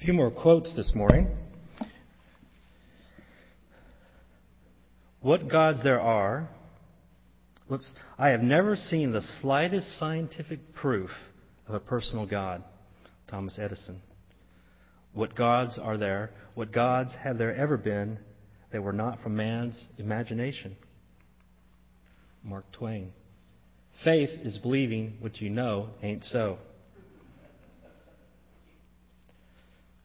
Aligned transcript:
A 0.00 0.02
few 0.02 0.14
more 0.14 0.30
quotes 0.30 0.74
this 0.74 0.92
morning. 0.94 1.28
What 5.20 5.50
gods 5.50 5.82
there 5.84 6.00
are. 6.00 6.48
Whoops. 7.68 7.92
I 8.18 8.28
have 8.28 8.40
never 8.40 8.76
seen 8.76 9.12
the 9.12 9.20
slightest 9.42 9.98
scientific 9.98 10.74
proof 10.74 11.10
of 11.68 11.74
a 11.74 11.80
personal 11.80 12.24
God. 12.24 12.64
Thomas 13.28 13.58
Edison. 13.60 14.00
What 15.12 15.34
gods 15.34 15.78
are 15.78 15.98
there? 15.98 16.30
What 16.54 16.72
gods 16.72 17.10
have 17.22 17.36
there 17.36 17.54
ever 17.54 17.76
been 17.76 18.18
that 18.72 18.82
were 18.82 18.94
not 18.94 19.20
from 19.20 19.36
man's 19.36 19.84
imagination? 19.98 20.76
Mark 22.42 22.64
Twain. 22.72 23.12
Faith 24.02 24.30
is 24.44 24.56
believing 24.56 25.18
what 25.20 25.42
you 25.42 25.50
know 25.50 25.90
ain't 26.02 26.24
so. 26.24 26.56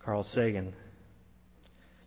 Carl 0.05 0.23
Sagan. 0.23 0.75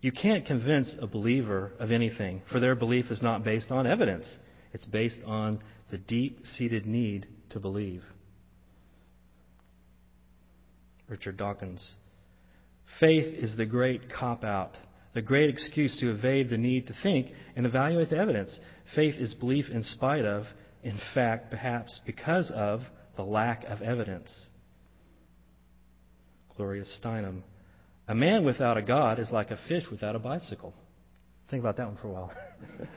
You 0.01 0.13
can't 0.13 0.47
convince 0.47 0.95
a 1.01 1.09
believer 1.09 1.73
of 1.81 1.91
anything, 1.91 2.43
for 2.51 2.61
their 2.61 2.77
belief 2.77 3.11
is 3.11 3.21
not 3.21 3.43
based 3.43 3.73
on 3.73 3.89
evidence. 3.89 4.29
It's 4.73 4.85
based 4.85 5.21
on 5.27 5.59
the 5.91 5.99
deep 5.99 6.39
seated 6.45 6.87
need 6.87 7.27
to 7.51 7.59
believe. 7.59 8.05
Richard 11.09 11.37
Dawkins. 11.37 11.97
Faith 13.01 13.35
is 13.35 13.57
the 13.57 13.67
great 13.67 14.03
cop 14.13 14.45
out, 14.45 14.77
the 15.15 15.23
great 15.23 15.51
excuse 15.51 15.99
to 15.99 16.11
evade 16.11 16.51
the 16.51 16.59
need 16.59 16.87
to 16.87 16.95
think 17.03 17.33
and 17.57 17.67
evaluate 17.67 18.11
the 18.11 18.19
evidence. 18.19 18.61
Faith 18.95 19.17
is 19.19 19.35
belief 19.35 19.67
in 19.71 19.83
spite 19.83 20.25
of, 20.25 20.45
in 20.85 21.01
fact, 21.15 21.51
perhaps 21.51 21.99
because 22.07 22.53
of, 22.55 22.83
the 23.17 23.23
lack 23.25 23.65
of 23.65 23.83
evidence. 23.83 24.47
Gloria 26.57 26.85
Steinem. 26.85 27.43
A 28.09 28.15
man 28.15 28.45
without 28.45 28.79
a 28.79 28.83
God 28.83 29.19
is 29.19 29.31
like 29.31 29.51
a 29.51 29.59
fish 29.69 29.85
without 29.91 30.17
a 30.17 30.19
bicycle. 30.19 30.73
Think 31.51 31.61
about 31.61 31.77
that 31.77 31.87
one 31.89 31.99
for 31.99 32.09
a 32.09 32.13
while. 32.13 32.33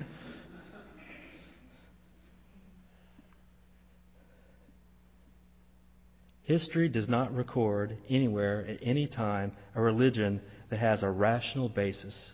History 6.44 6.90
does 6.90 7.08
not 7.08 7.36
record 7.36 7.98
anywhere 8.10 8.66
at 8.68 8.80
any 8.82 9.08
time 9.08 9.52
a 9.76 9.82
religion 9.82 10.42
that 10.70 10.80
has 10.80 11.04
a 11.04 11.10
rational 11.10 11.70
basis. 11.70 12.34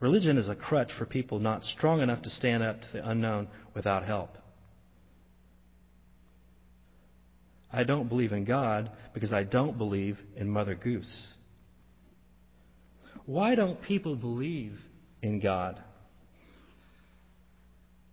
Religion 0.00 0.36
is 0.36 0.48
a 0.48 0.54
crutch 0.54 0.90
for 0.98 1.06
people 1.06 1.38
not 1.38 1.62
strong 1.62 2.00
enough 2.00 2.22
to 2.22 2.30
stand 2.30 2.62
up 2.62 2.80
to 2.80 2.86
the 2.92 3.08
unknown 3.08 3.48
without 3.74 4.04
help. 4.04 4.30
I 7.72 7.84
don't 7.84 8.08
believe 8.08 8.32
in 8.32 8.44
God 8.44 8.90
because 9.14 9.32
I 9.32 9.42
don't 9.44 9.78
believe 9.78 10.18
in 10.36 10.48
Mother 10.48 10.74
Goose. 10.74 11.34
Why 13.26 13.54
don't 13.54 13.80
people 13.82 14.16
believe 14.16 14.78
in 15.22 15.40
God? 15.40 15.82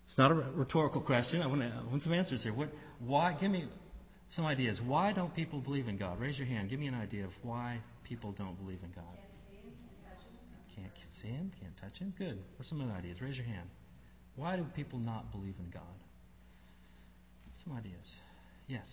It's 0.05 0.17
not 0.17 0.31
a 0.31 0.35
rhetorical 0.35 1.01
question. 1.01 1.41
I 1.41 1.47
want, 1.47 1.61
to, 1.61 1.67
I 1.67 1.89
want 1.89 2.01
some 2.01 2.13
answers 2.13 2.43
here. 2.43 2.53
What, 2.53 2.69
why? 2.99 3.33
Give 3.39 3.51
me 3.51 3.67
some 4.35 4.45
ideas. 4.45 4.79
Why 4.85 5.13
don't 5.13 5.33
people 5.33 5.59
believe 5.59 5.87
in 5.87 5.97
God? 5.97 6.19
Raise 6.19 6.37
your 6.37 6.47
hand. 6.47 6.69
Give 6.69 6.79
me 6.79 6.87
an 6.87 6.95
idea 6.95 7.25
of 7.25 7.31
why 7.43 7.79
people 8.03 8.31
don't 8.33 8.57
believe 8.61 8.79
in 8.83 8.91
God. 8.91 9.05
Can't 10.75 10.91
see 11.21 11.27
him, 11.27 11.51
can't 11.59 11.75
touch 11.77 11.99
him. 11.99 12.13
Good. 12.17 12.39
What's 12.55 12.69
some 12.69 12.81
other 12.81 12.91
ideas? 12.91 13.21
Raise 13.21 13.35
your 13.35 13.45
hand. 13.45 13.69
Why 14.35 14.55
do 14.55 14.65
people 14.75 14.99
not 14.99 15.31
believe 15.31 15.55
in 15.59 15.69
God? 15.69 15.83
Some 17.63 17.73
ideas. 17.77 18.09
Yes. 18.67 18.87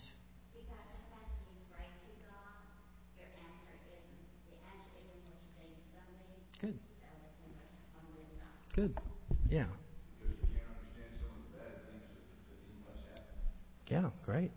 Good. 6.61 6.79
Good. 8.75 8.97
Yeah. 9.49 9.65
Yeah, 13.87 14.09
great. 14.25 14.51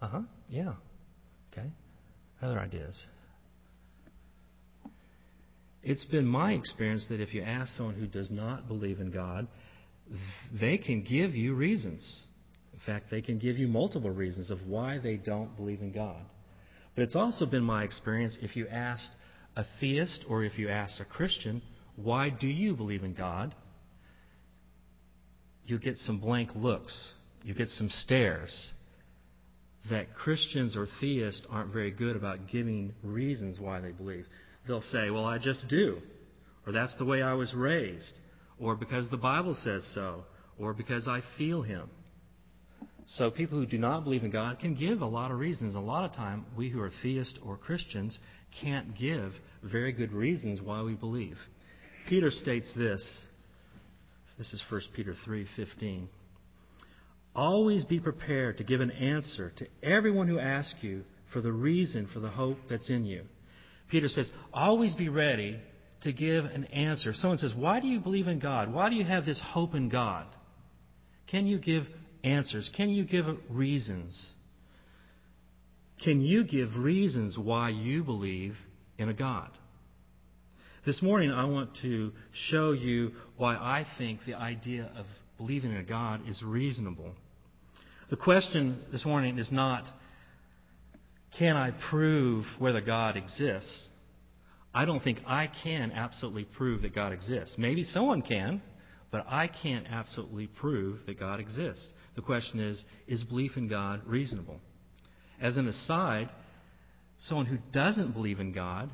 Uh 0.00 0.08
huh. 0.08 0.20
Yeah. 0.48 0.72
Okay. 1.52 1.70
Other 2.40 2.58
ideas. 2.58 3.06
It's 5.84 6.04
been 6.06 6.26
my 6.26 6.52
experience 6.52 7.06
that 7.08 7.20
if 7.20 7.34
you 7.34 7.42
ask 7.42 7.76
someone 7.76 7.94
who 7.94 8.06
does 8.06 8.30
not 8.30 8.66
believe 8.68 9.00
in 9.00 9.10
God, 9.10 9.46
they 10.52 10.78
can 10.78 11.02
give 11.02 11.34
you 11.34 11.54
reasons. 11.54 12.22
In 12.84 12.92
fact, 12.94 13.10
they 13.10 13.22
can 13.22 13.38
give 13.38 13.58
you 13.58 13.68
multiple 13.68 14.10
reasons 14.10 14.50
of 14.50 14.66
why 14.66 14.98
they 14.98 15.16
don't 15.16 15.56
believe 15.56 15.80
in 15.80 15.92
God. 15.92 16.20
But 16.96 17.02
it's 17.02 17.14
also 17.14 17.46
been 17.46 17.62
my 17.62 17.84
experience 17.84 18.36
if 18.42 18.56
you 18.56 18.66
asked 18.66 19.10
a 19.56 19.64
theist 19.80 20.24
or 20.28 20.42
if 20.42 20.58
you 20.58 20.68
asked 20.68 21.00
a 21.00 21.04
Christian, 21.04 21.62
why 21.96 22.30
do 22.30 22.48
you 22.48 22.74
believe 22.74 23.04
in 23.04 23.14
God? 23.14 23.54
You 25.64 25.78
get 25.78 25.96
some 25.98 26.18
blank 26.18 26.50
looks. 26.56 27.12
You 27.44 27.54
get 27.54 27.68
some 27.68 27.88
stares 27.88 28.72
that 29.90 30.14
Christians 30.14 30.76
or 30.76 30.86
theists 31.00 31.42
aren't 31.50 31.72
very 31.72 31.90
good 31.90 32.16
about 32.16 32.48
giving 32.48 32.94
reasons 33.02 33.58
why 33.58 33.80
they 33.80 33.92
believe. 33.92 34.26
They'll 34.66 34.80
say, 34.80 35.10
well, 35.10 35.24
I 35.24 35.38
just 35.38 35.68
do. 35.68 35.98
Or 36.66 36.72
that's 36.72 36.96
the 36.98 37.04
way 37.04 37.22
I 37.22 37.34
was 37.34 37.52
raised. 37.54 38.12
Or 38.60 38.76
because 38.76 39.08
the 39.10 39.16
Bible 39.16 39.56
says 39.62 39.88
so. 39.94 40.24
Or 40.58 40.72
because 40.72 41.08
I 41.08 41.20
feel 41.36 41.62
Him. 41.62 41.90
So 43.06 43.30
people 43.30 43.58
who 43.58 43.66
do 43.66 43.78
not 43.78 44.04
believe 44.04 44.22
in 44.22 44.30
God 44.30 44.58
can 44.58 44.74
give 44.74 45.00
a 45.00 45.06
lot 45.06 45.30
of 45.30 45.38
reasons. 45.38 45.74
A 45.74 45.80
lot 45.80 46.04
of 46.04 46.14
time, 46.14 46.46
we 46.56 46.70
who 46.70 46.80
are 46.80 46.92
theists 47.02 47.38
or 47.44 47.56
Christians 47.56 48.18
can't 48.60 48.96
give 48.96 49.32
very 49.62 49.92
good 49.92 50.12
reasons 50.12 50.60
why 50.60 50.82
we 50.82 50.94
believe. 50.94 51.36
Peter 52.08 52.30
states 52.30 52.72
this. 52.76 53.20
This 54.38 54.52
is 54.52 54.62
1 54.70 54.80
Peter 54.94 55.14
3:15. 55.26 56.08
Always 57.34 57.84
be 57.84 57.98
prepared 57.98 58.58
to 58.58 58.64
give 58.64 58.80
an 58.80 58.90
answer 58.90 59.52
to 59.56 59.66
everyone 59.82 60.28
who 60.28 60.38
asks 60.38 60.82
you 60.82 61.04
for 61.32 61.40
the 61.40 61.52
reason 61.52 62.06
for 62.12 62.20
the 62.20 62.28
hope 62.28 62.58
that's 62.68 62.90
in 62.90 63.04
you. 63.04 63.22
Peter 63.88 64.08
says, 64.08 64.30
always 64.52 64.94
be 64.94 65.08
ready 65.08 65.58
to 66.02 66.12
give 66.12 66.44
an 66.44 66.64
answer. 66.66 67.12
Someone 67.12 67.38
says, 67.38 67.54
Why 67.54 67.80
do 67.80 67.86
you 67.86 68.00
believe 68.00 68.28
in 68.28 68.38
God? 68.38 68.72
Why 68.72 68.90
do 68.90 68.96
you 68.96 69.04
have 69.04 69.24
this 69.24 69.40
hope 69.40 69.74
in 69.74 69.88
God? 69.88 70.26
Can 71.28 71.46
you 71.46 71.58
give 71.58 71.84
answers? 72.24 72.70
Can 72.76 72.90
you 72.90 73.04
give 73.04 73.26
reasons? 73.50 74.32
Can 76.04 76.20
you 76.20 76.44
give 76.44 76.76
reasons 76.76 77.38
why 77.38 77.70
you 77.70 78.02
believe 78.02 78.56
in 78.98 79.08
a 79.08 79.14
God? 79.14 79.50
This 80.84 81.00
morning, 81.00 81.30
I 81.30 81.44
want 81.44 81.70
to 81.82 82.12
show 82.50 82.72
you 82.72 83.12
why 83.36 83.54
I 83.54 83.86
think 83.98 84.20
the 84.26 84.34
idea 84.34 84.90
of 84.96 85.06
believing 85.38 85.70
in 85.70 85.76
a 85.76 85.84
God 85.84 86.28
is 86.28 86.42
reasonable. 86.42 87.12
The 88.10 88.16
question 88.16 88.80
this 88.90 89.04
morning 89.04 89.38
is 89.38 89.52
not, 89.52 89.84
can 91.38 91.56
I 91.56 91.70
prove 91.88 92.44
whether 92.58 92.80
God 92.80 93.16
exists? 93.16 93.88
I 94.74 94.84
don't 94.84 95.02
think 95.02 95.20
I 95.26 95.48
can 95.62 95.92
absolutely 95.92 96.44
prove 96.44 96.82
that 96.82 96.94
God 96.94 97.12
exists. 97.12 97.56
Maybe 97.58 97.84
someone 97.84 98.22
can, 98.22 98.60
but 99.10 99.24
I 99.28 99.46
can't 99.46 99.86
absolutely 99.88 100.46
prove 100.46 101.00
that 101.06 101.20
God 101.20 101.38
exists. 101.38 101.92
The 102.14 102.22
question 102.22 102.60
is, 102.60 102.84
is 103.06 103.22
belief 103.24 103.52
in 103.56 103.68
God 103.68 104.02
reasonable? 104.06 104.60
As 105.40 105.56
an 105.56 105.66
aside, 105.66 106.30
someone 107.18 107.46
who 107.46 107.58
doesn't 107.72 108.12
believe 108.12 108.38
in 108.38 108.52
God 108.52 108.90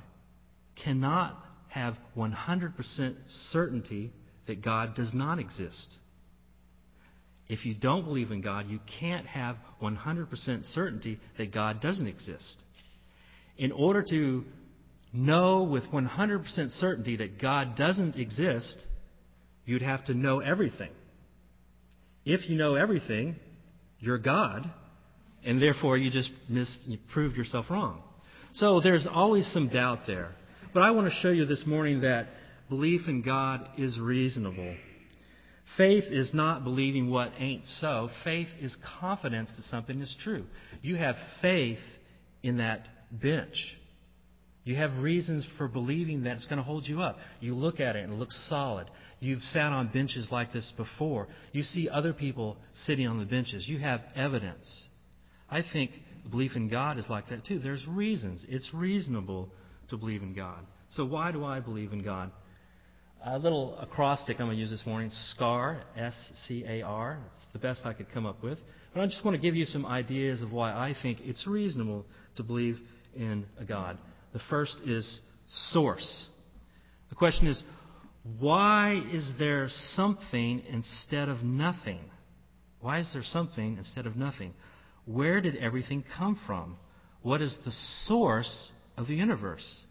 cannot 0.82 1.36
have 1.68 1.94
100% 2.16 3.16
certainty 3.50 4.12
that 4.46 4.62
God 4.62 4.94
does 4.94 5.12
not 5.12 5.38
exist. 5.38 5.96
If 7.48 7.64
you 7.64 7.74
don't 7.74 8.04
believe 8.04 8.30
in 8.30 8.40
God, 8.40 8.68
you 8.68 8.78
can't 9.00 9.26
have 9.26 9.56
100% 9.82 10.64
certainty 10.74 11.18
that 11.38 11.52
God 11.52 11.80
doesn't 11.80 12.06
exist. 12.06 12.62
In 13.56 13.72
order 13.72 14.04
to 14.10 14.44
know 15.12 15.62
with 15.62 15.84
100% 15.84 16.70
certainty 16.78 17.16
that 17.16 17.40
God 17.40 17.74
doesn't 17.74 18.16
exist, 18.16 18.84
you'd 19.64 19.82
have 19.82 20.04
to 20.06 20.14
know 20.14 20.40
everything. 20.40 20.90
If 22.28 22.50
you 22.50 22.58
know 22.58 22.74
everything, 22.74 23.36
you're 24.00 24.18
God, 24.18 24.70
and 25.46 25.62
therefore 25.62 25.96
you 25.96 26.10
just 26.10 26.30
mis- 26.46 26.76
you 26.84 26.98
proved 27.10 27.36
yourself 27.36 27.70
wrong. 27.70 28.02
So 28.52 28.82
there's 28.82 29.06
always 29.10 29.50
some 29.50 29.70
doubt 29.70 30.00
there. 30.06 30.32
But 30.74 30.82
I 30.82 30.90
want 30.90 31.08
to 31.08 31.14
show 31.22 31.30
you 31.30 31.46
this 31.46 31.64
morning 31.66 32.02
that 32.02 32.26
belief 32.68 33.08
in 33.08 33.22
God 33.22 33.66
is 33.78 33.98
reasonable. 33.98 34.76
Faith 35.78 36.04
is 36.10 36.34
not 36.34 36.64
believing 36.64 37.08
what 37.08 37.32
ain't 37.38 37.64
so. 37.64 38.10
Faith 38.24 38.48
is 38.60 38.76
confidence 39.00 39.50
that 39.56 39.64
something 39.64 39.98
is 40.02 40.14
true. 40.22 40.44
You 40.82 40.96
have 40.96 41.16
faith 41.40 41.78
in 42.42 42.58
that 42.58 42.86
bench. 43.10 43.56
You 44.68 44.76
have 44.76 44.98
reasons 44.98 45.46
for 45.56 45.66
believing 45.66 46.24
that 46.24 46.34
it's 46.34 46.44
going 46.44 46.58
to 46.58 46.62
hold 46.62 46.86
you 46.86 47.00
up. 47.00 47.16
You 47.40 47.54
look 47.54 47.80
at 47.80 47.96
it 47.96 48.04
and 48.04 48.12
it 48.12 48.16
looks 48.16 48.38
solid. 48.50 48.90
You've 49.18 49.40
sat 49.40 49.72
on 49.72 49.88
benches 49.88 50.28
like 50.30 50.52
this 50.52 50.70
before. 50.76 51.26
You 51.52 51.62
see 51.62 51.88
other 51.88 52.12
people 52.12 52.58
sitting 52.84 53.06
on 53.06 53.18
the 53.18 53.24
benches. 53.24 53.66
You 53.66 53.78
have 53.78 54.02
evidence. 54.14 54.84
I 55.48 55.62
think 55.72 55.92
belief 56.30 56.54
in 56.54 56.68
God 56.68 56.98
is 56.98 57.06
like 57.08 57.30
that 57.30 57.46
too. 57.46 57.60
There's 57.60 57.82
reasons. 57.88 58.44
It's 58.46 58.68
reasonable 58.74 59.48
to 59.88 59.96
believe 59.96 60.22
in 60.22 60.34
God. 60.34 60.60
So 60.90 61.06
why 61.06 61.32
do 61.32 61.46
I 61.46 61.60
believe 61.60 61.94
in 61.94 62.02
God? 62.02 62.30
A 63.24 63.38
little 63.38 63.74
acrostic 63.78 64.38
I'm 64.38 64.48
going 64.48 64.58
to 64.58 64.60
use 64.60 64.68
this 64.68 64.84
morning, 64.84 65.08
SCAR, 65.30 65.80
S-C-A-R. 65.96 67.18
It's 67.32 67.46
the 67.54 67.58
best 67.58 67.86
I 67.86 67.94
could 67.94 68.12
come 68.12 68.26
up 68.26 68.42
with. 68.42 68.58
But 68.92 69.00
I 69.00 69.06
just 69.06 69.24
want 69.24 69.34
to 69.34 69.40
give 69.40 69.56
you 69.56 69.64
some 69.64 69.86
ideas 69.86 70.42
of 70.42 70.52
why 70.52 70.72
I 70.72 70.94
think 71.02 71.20
it's 71.22 71.46
reasonable 71.46 72.04
to 72.36 72.42
believe 72.42 72.76
in 73.16 73.46
a 73.58 73.64
God. 73.64 73.96
The 74.38 74.44
first 74.50 74.76
is 74.86 75.20
source. 75.72 76.26
The 77.08 77.16
question 77.16 77.48
is, 77.48 77.60
why 78.38 79.02
is 79.12 79.32
there 79.36 79.66
something 79.96 80.62
instead 80.70 81.28
of 81.28 81.42
nothing? 81.42 81.98
Why 82.80 83.00
is 83.00 83.10
there 83.12 83.24
something 83.24 83.76
instead 83.78 84.06
of 84.06 84.14
nothing? 84.14 84.54
Where 85.06 85.40
did 85.40 85.56
everything 85.56 86.04
come 86.16 86.38
from? 86.46 86.76
What 87.22 87.42
is 87.42 87.58
the 87.64 87.72
source 88.04 88.70
of 88.96 89.08
the 89.08 89.16
universe? 89.16 89.84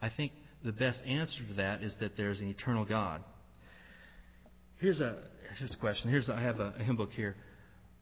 I 0.00 0.10
think 0.16 0.30
the 0.64 0.70
best 0.70 1.00
answer 1.04 1.44
to 1.48 1.54
that 1.54 1.82
is 1.82 1.92
that 1.98 2.16
there's 2.16 2.38
an 2.38 2.48
eternal 2.48 2.84
God. 2.84 3.20
Here's 4.76 5.00
a, 5.00 5.16
here's 5.58 5.74
a 5.74 5.78
question. 5.78 6.08
Here's 6.08 6.30
I 6.30 6.40
have 6.40 6.60
a, 6.60 6.74
a 6.78 6.84
hymn 6.84 6.94
book 6.94 7.10
here. 7.10 7.34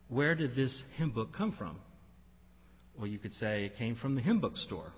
Where 0.09 0.35
did 0.35 0.55
this 0.55 0.83
hymn 0.99 1.13
book 1.13 1.31
come 1.35 1.53
from? 1.57 1.79
Well, 2.99 3.07
you 3.07 3.19
could 3.19 3.33
say 3.33 3.65
it 3.65 3.79
came 3.79 3.97
from 3.97 4.15
the 4.15 4.21
hymn 4.21 4.39
book 4.39 4.59
store. 4.59 4.93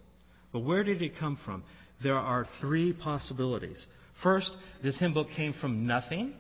But 0.55 0.61
where 0.61 0.85
did 0.85 1.03
it 1.03 1.19
come 1.19 1.37
from? 1.45 1.65
There 2.01 2.17
are 2.17 2.47
three 2.61 2.93
possibilities. 2.93 3.85
First, 4.23 4.53
this 4.85 4.97
hymn 5.01 5.13
book 5.13 5.27
came 5.37 5.53
from 5.61 5.85
nothing. 5.85 6.33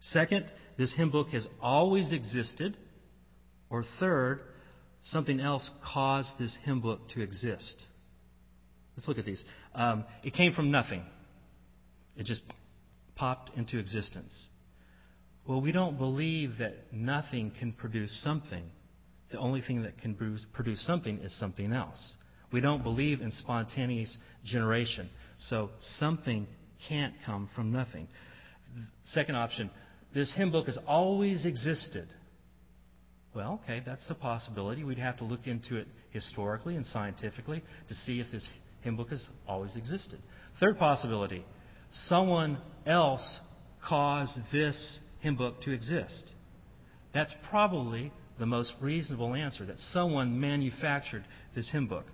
Second, 0.00 0.46
this 0.76 0.92
hymn 0.94 1.12
book 1.12 1.28
has 1.28 1.46
always 1.62 2.12
existed. 2.12 2.76
Or 3.70 3.84
third, 4.00 4.40
something 5.00 5.38
else 5.38 5.70
caused 5.94 6.40
this 6.40 6.58
hymn 6.64 6.80
book 6.80 7.08
to 7.10 7.22
exist. 7.22 7.84
Let's 8.96 9.06
look 9.06 9.18
at 9.18 9.24
these. 9.24 9.44
Um, 9.76 10.04
it 10.24 10.34
came 10.34 10.52
from 10.52 10.72
nothing, 10.72 11.04
it 12.16 12.26
just 12.26 12.42
popped 13.14 13.56
into 13.56 13.78
existence. 13.78 14.48
Well, 15.46 15.60
we 15.60 15.70
don't 15.70 15.98
believe 15.98 16.58
that 16.58 16.92
nothing 16.92 17.52
can 17.60 17.72
produce 17.72 18.20
something. 18.24 18.64
The 19.30 19.38
only 19.38 19.60
thing 19.60 19.84
that 19.84 19.98
can 19.98 20.16
produce 20.52 20.84
something 20.84 21.18
is 21.18 21.38
something 21.38 21.72
else. 21.72 22.16
We 22.52 22.60
don't 22.60 22.82
believe 22.82 23.20
in 23.20 23.30
spontaneous 23.30 24.16
generation. 24.44 25.10
So 25.38 25.70
something 25.98 26.46
can't 26.88 27.14
come 27.26 27.48
from 27.54 27.72
nothing. 27.72 28.08
Second 29.04 29.36
option 29.36 29.70
this 30.14 30.32
hymn 30.34 30.50
book 30.50 30.66
has 30.66 30.78
always 30.86 31.44
existed. 31.44 32.08
Well, 33.34 33.60
okay, 33.62 33.82
that's 33.84 34.08
a 34.10 34.14
possibility. 34.14 34.82
We'd 34.82 34.98
have 34.98 35.18
to 35.18 35.24
look 35.24 35.46
into 35.46 35.76
it 35.76 35.86
historically 36.10 36.76
and 36.76 36.86
scientifically 36.86 37.62
to 37.88 37.94
see 37.94 38.20
if 38.20 38.30
this 38.32 38.48
hymn 38.80 38.96
book 38.96 39.10
has 39.10 39.28
always 39.46 39.76
existed. 39.76 40.20
Third 40.60 40.78
possibility 40.78 41.44
someone 41.90 42.58
else 42.86 43.40
caused 43.86 44.38
this 44.52 44.98
hymn 45.20 45.36
book 45.36 45.60
to 45.62 45.72
exist. 45.72 46.32
That's 47.14 47.34
probably 47.50 48.12
the 48.38 48.46
most 48.46 48.72
reasonable 48.80 49.34
answer 49.34 49.66
that 49.66 49.78
someone 49.78 50.40
manufactured 50.40 51.24
this 51.54 51.70
hymn 51.70 51.88
book. 51.88 52.04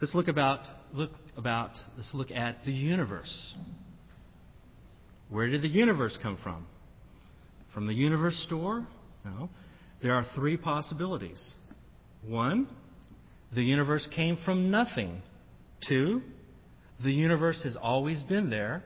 Let's 0.00 0.14
look 0.14 0.28
about 0.28 0.60
look 0.92 1.10
about 1.36 1.72
let's 1.96 2.14
look 2.14 2.30
at 2.30 2.64
the 2.64 2.72
universe. 2.72 3.54
Where 5.28 5.48
did 5.48 5.62
the 5.62 5.68
universe 5.68 6.18
come 6.22 6.38
from? 6.42 6.66
From 7.74 7.86
the 7.86 7.94
universe 7.94 8.40
store? 8.46 8.86
No. 9.24 9.50
There 10.00 10.14
are 10.14 10.24
three 10.34 10.56
possibilities. 10.56 11.54
One, 12.26 12.68
the 13.54 13.62
universe 13.62 14.08
came 14.14 14.38
from 14.44 14.70
nothing. 14.70 15.20
Two, 15.86 16.22
the 17.02 17.12
universe 17.12 17.62
has 17.64 17.76
always 17.76 18.22
been 18.22 18.50
there. 18.50 18.82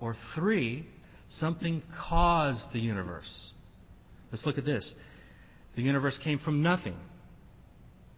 Or 0.00 0.14
three, 0.34 0.86
something 1.30 1.82
caused 2.08 2.72
the 2.74 2.80
universe. 2.80 3.52
Let's 4.30 4.44
look 4.44 4.58
at 4.58 4.66
this. 4.66 4.94
The 5.74 5.82
universe 5.82 6.18
came 6.22 6.38
from 6.38 6.62
nothing. 6.62 6.96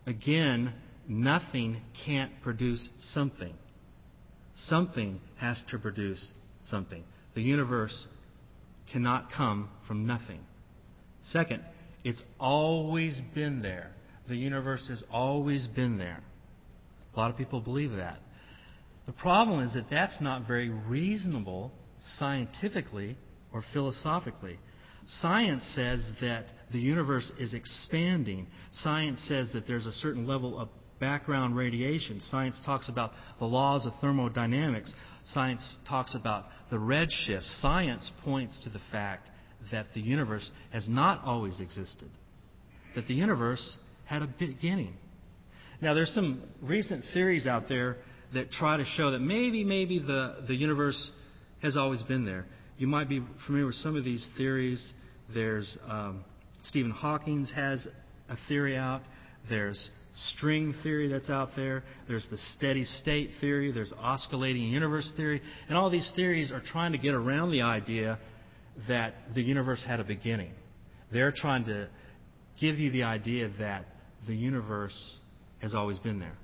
Again, 0.06 0.72
Nothing 1.08 1.80
can't 2.04 2.30
produce 2.42 2.86
something. 3.00 3.54
Something 4.52 5.20
has 5.38 5.60
to 5.70 5.78
produce 5.78 6.34
something. 6.62 7.02
The 7.34 7.42
universe 7.42 8.06
cannot 8.92 9.32
come 9.32 9.70
from 9.86 10.06
nothing. 10.06 10.40
Second, 11.30 11.62
it's 12.04 12.22
always 12.38 13.20
been 13.34 13.62
there. 13.62 13.92
The 14.28 14.36
universe 14.36 14.86
has 14.88 15.02
always 15.10 15.66
been 15.66 15.96
there. 15.96 16.22
A 17.14 17.18
lot 17.18 17.30
of 17.30 17.38
people 17.38 17.60
believe 17.60 17.92
that. 17.92 18.18
The 19.06 19.12
problem 19.12 19.60
is 19.60 19.72
that 19.72 19.86
that's 19.90 20.20
not 20.20 20.46
very 20.46 20.68
reasonable 20.68 21.72
scientifically 22.18 23.16
or 23.52 23.64
philosophically. 23.72 24.58
Science 25.06 25.64
says 25.74 26.02
that 26.20 26.44
the 26.70 26.78
universe 26.78 27.32
is 27.40 27.54
expanding. 27.54 28.46
Science 28.72 29.24
says 29.26 29.52
that 29.54 29.66
there's 29.66 29.86
a 29.86 29.92
certain 29.92 30.26
level 30.26 30.58
of 30.58 30.68
background 31.00 31.56
radiation. 31.56 32.20
Science 32.20 32.60
talks 32.64 32.88
about 32.88 33.12
the 33.38 33.44
laws 33.44 33.86
of 33.86 33.92
thermodynamics. 34.00 34.92
Science 35.32 35.76
talks 35.88 36.14
about 36.14 36.46
the 36.70 36.76
redshift. 36.76 37.42
Science 37.60 38.10
points 38.24 38.60
to 38.64 38.70
the 38.70 38.80
fact 38.90 39.28
that 39.70 39.86
the 39.94 40.00
universe 40.00 40.50
has 40.72 40.88
not 40.88 41.22
always 41.24 41.60
existed, 41.60 42.10
that 42.94 43.06
the 43.06 43.14
universe 43.14 43.76
had 44.04 44.22
a 44.22 44.26
beginning. 44.26 44.94
Now, 45.80 45.94
there's 45.94 46.12
some 46.14 46.42
recent 46.62 47.04
theories 47.12 47.46
out 47.46 47.68
there 47.68 47.98
that 48.34 48.50
try 48.50 48.76
to 48.76 48.84
show 48.96 49.12
that 49.12 49.20
maybe, 49.20 49.64
maybe 49.64 49.98
the, 49.98 50.44
the 50.46 50.54
universe 50.54 51.10
has 51.62 51.76
always 51.76 52.02
been 52.02 52.24
there. 52.24 52.46
You 52.78 52.86
might 52.86 53.08
be 53.08 53.22
familiar 53.46 53.66
with 53.66 53.74
some 53.76 53.96
of 53.96 54.04
these 54.04 54.26
theories. 54.36 54.92
There's 55.32 55.76
um, 55.88 56.24
Stephen 56.64 56.90
Hawking 56.90 57.46
has 57.54 57.86
a 58.28 58.36
theory 58.48 58.76
out. 58.76 59.02
There's 59.48 59.90
string 60.34 60.74
theory 60.82 61.08
that's 61.08 61.30
out 61.30 61.50
there. 61.56 61.84
There's 62.06 62.26
the 62.30 62.38
steady 62.56 62.84
state 62.84 63.30
theory. 63.40 63.72
There's 63.72 63.92
oscillating 63.98 64.62
universe 64.62 65.10
theory. 65.16 65.40
And 65.68 65.76
all 65.76 65.90
these 65.90 66.10
theories 66.16 66.50
are 66.50 66.60
trying 66.60 66.92
to 66.92 66.98
get 66.98 67.14
around 67.14 67.50
the 67.50 67.62
idea 67.62 68.18
that 68.88 69.14
the 69.34 69.42
universe 69.42 69.82
had 69.86 70.00
a 70.00 70.04
beginning. 70.04 70.52
They're 71.12 71.32
trying 71.34 71.64
to 71.66 71.88
give 72.60 72.76
you 72.76 72.90
the 72.90 73.04
idea 73.04 73.50
that 73.58 73.86
the 74.26 74.34
universe 74.34 75.18
has 75.60 75.74
always 75.74 75.98
been 75.98 76.20
there. 76.20 76.36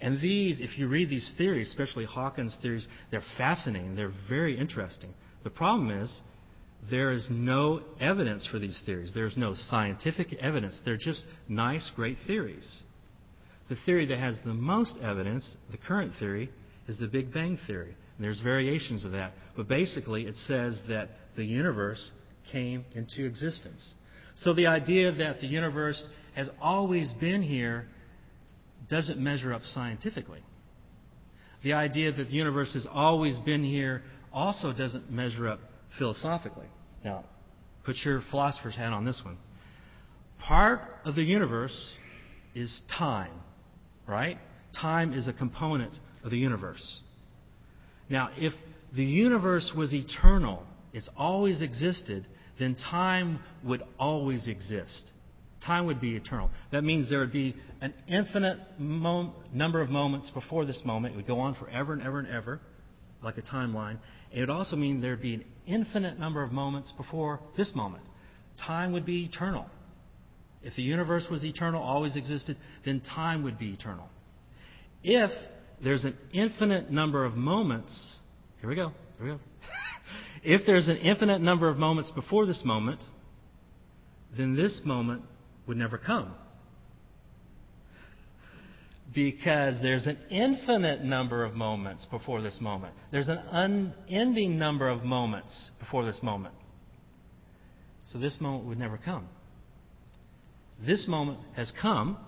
And 0.00 0.20
these, 0.20 0.60
if 0.60 0.78
you 0.78 0.88
read 0.88 1.08
these 1.08 1.32
theories, 1.38 1.68
especially 1.68 2.04
Hawking's 2.04 2.56
theories, 2.60 2.86
they're 3.10 3.22
fascinating. 3.38 3.94
They're 3.94 4.12
very 4.28 4.58
interesting. 4.58 5.10
The 5.44 5.50
problem 5.50 5.90
is, 5.90 6.20
there 6.90 7.12
is 7.12 7.28
no 7.30 7.82
evidence 8.00 8.46
for 8.50 8.58
these 8.58 8.80
theories. 8.84 9.12
There's 9.14 9.36
no 9.36 9.54
scientific 9.54 10.32
evidence. 10.40 10.80
They're 10.84 10.96
just 10.96 11.22
nice, 11.48 11.88
great 11.94 12.16
theories. 12.26 12.82
The 13.72 13.78
theory 13.86 14.04
that 14.04 14.18
has 14.18 14.38
the 14.44 14.52
most 14.52 14.98
evidence, 15.02 15.56
the 15.70 15.78
current 15.78 16.12
theory, 16.18 16.50
is 16.88 16.98
the 16.98 17.06
Big 17.06 17.32
Bang 17.32 17.58
theory. 17.66 17.96
And 18.16 18.22
there's 18.22 18.38
variations 18.38 19.02
of 19.06 19.12
that. 19.12 19.32
But 19.56 19.66
basically, 19.66 20.26
it 20.26 20.34
says 20.46 20.78
that 20.88 21.08
the 21.36 21.44
universe 21.46 22.10
came 22.52 22.84
into 22.94 23.24
existence. 23.24 23.94
So 24.36 24.52
the 24.52 24.66
idea 24.66 25.10
that 25.12 25.40
the 25.40 25.46
universe 25.46 26.04
has 26.34 26.50
always 26.60 27.14
been 27.18 27.40
here 27.40 27.86
doesn't 28.90 29.18
measure 29.18 29.54
up 29.54 29.62
scientifically. 29.62 30.42
The 31.62 31.72
idea 31.72 32.12
that 32.12 32.24
the 32.24 32.34
universe 32.34 32.74
has 32.74 32.86
always 32.92 33.38
been 33.38 33.64
here 33.64 34.02
also 34.34 34.74
doesn't 34.74 35.10
measure 35.10 35.48
up 35.48 35.60
philosophically. 35.96 36.68
Now, 37.02 37.24
put 37.86 37.96
your 38.04 38.22
philosopher's 38.30 38.76
hat 38.76 38.92
on 38.92 39.06
this 39.06 39.22
one. 39.24 39.38
Part 40.40 40.82
of 41.06 41.14
the 41.14 41.22
universe 41.22 41.94
is 42.54 42.82
time 42.98 43.32
right? 44.06 44.38
Time 44.80 45.12
is 45.12 45.28
a 45.28 45.32
component 45.32 45.94
of 46.24 46.30
the 46.30 46.38
universe. 46.38 47.00
Now, 48.08 48.30
if 48.36 48.52
the 48.94 49.04
universe 49.04 49.72
was 49.76 49.92
eternal, 49.94 50.64
it's 50.92 51.08
always 51.16 51.62
existed, 51.62 52.26
then 52.58 52.76
time 52.76 53.40
would 53.64 53.82
always 53.98 54.46
exist. 54.46 55.10
Time 55.64 55.86
would 55.86 56.00
be 56.00 56.16
eternal. 56.16 56.50
That 56.72 56.82
means 56.82 57.08
there 57.08 57.20
would 57.20 57.32
be 57.32 57.54
an 57.80 57.94
infinite 58.08 58.58
number 58.78 59.80
of 59.80 59.90
moments 59.90 60.30
before 60.30 60.64
this 60.64 60.82
moment. 60.84 61.14
It 61.14 61.16
would 61.16 61.26
go 61.26 61.40
on 61.40 61.54
forever 61.54 61.92
and 61.92 62.02
ever 62.02 62.18
and 62.18 62.28
ever, 62.28 62.60
like 63.22 63.38
a 63.38 63.42
timeline. 63.42 63.98
It 64.32 64.40
would 64.40 64.50
also 64.50 64.76
mean 64.76 65.00
there 65.00 65.12
would 65.12 65.22
be 65.22 65.34
an 65.34 65.44
infinite 65.66 66.18
number 66.18 66.42
of 66.42 66.52
moments 66.52 66.92
before 66.96 67.40
this 67.56 67.72
moment. 67.74 68.02
Time 68.66 68.92
would 68.92 69.06
be 69.06 69.24
eternal. 69.24 69.66
If 70.62 70.76
the 70.76 70.82
universe 70.82 71.26
was 71.30 71.44
eternal, 71.44 71.82
always 71.82 72.16
existed, 72.16 72.56
then 72.84 73.00
time 73.00 73.42
would 73.44 73.58
be 73.58 73.70
eternal. 73.70 74.08
If 75.02 75.30
there's 75.82 76.04
an 76.04 76.16
infinite 76.32 76.90
number 76.90 77.24
of 77.24 77.34
moments, 77.34 78.16
here 78.60 78.68
we 78.68 78.76
go, 78.76 78.92
here 79.18 79.26
we 79.26 79.32
go. 79.32 79.40
if 80.44 80.62
there's 80.66 80.88
an 80.88 80.98
infinite 80.98 81.40
number 81.40 81.68
of 81.68 81.76
moments 81.76 82.12
before 82.12 82.46
this 82.46 82.62
moment, 82.64 83.00
then 84.36 84.54
this 84.54 84.82
moment 84.84 85.22
would 85.66 85.76
never 85.76 85.98
come. 85.98 86.34
Because 89.12 89.74
there's 89.82 90.06
an 90.06 90.16
infinite 90.30 91.04
number 91.04 91.44
of 91.44 91.54
moments 91.54 92.06
before 92.10 92.40
this 92.40 92.58
moment. 92.60 92.94
There's 93.10 93.28
an 93.28 93.40
unending 93.50 94.58
number 94.58 94.88
of 94.88 95.02
moments 95.02 95.70
before 95.80 96.04
this 96.04 96.20
moment. 96.22 96.54
So 98.06 98.18
this 98.18 98.40
moment 98.40 98.66
would 98.66 98.78
never 98.78 98.96
come. 98.96 99.28
This 100.84 101.06
moment 101.06 101.38
has 101.54 101.72
come, 101.80 102.18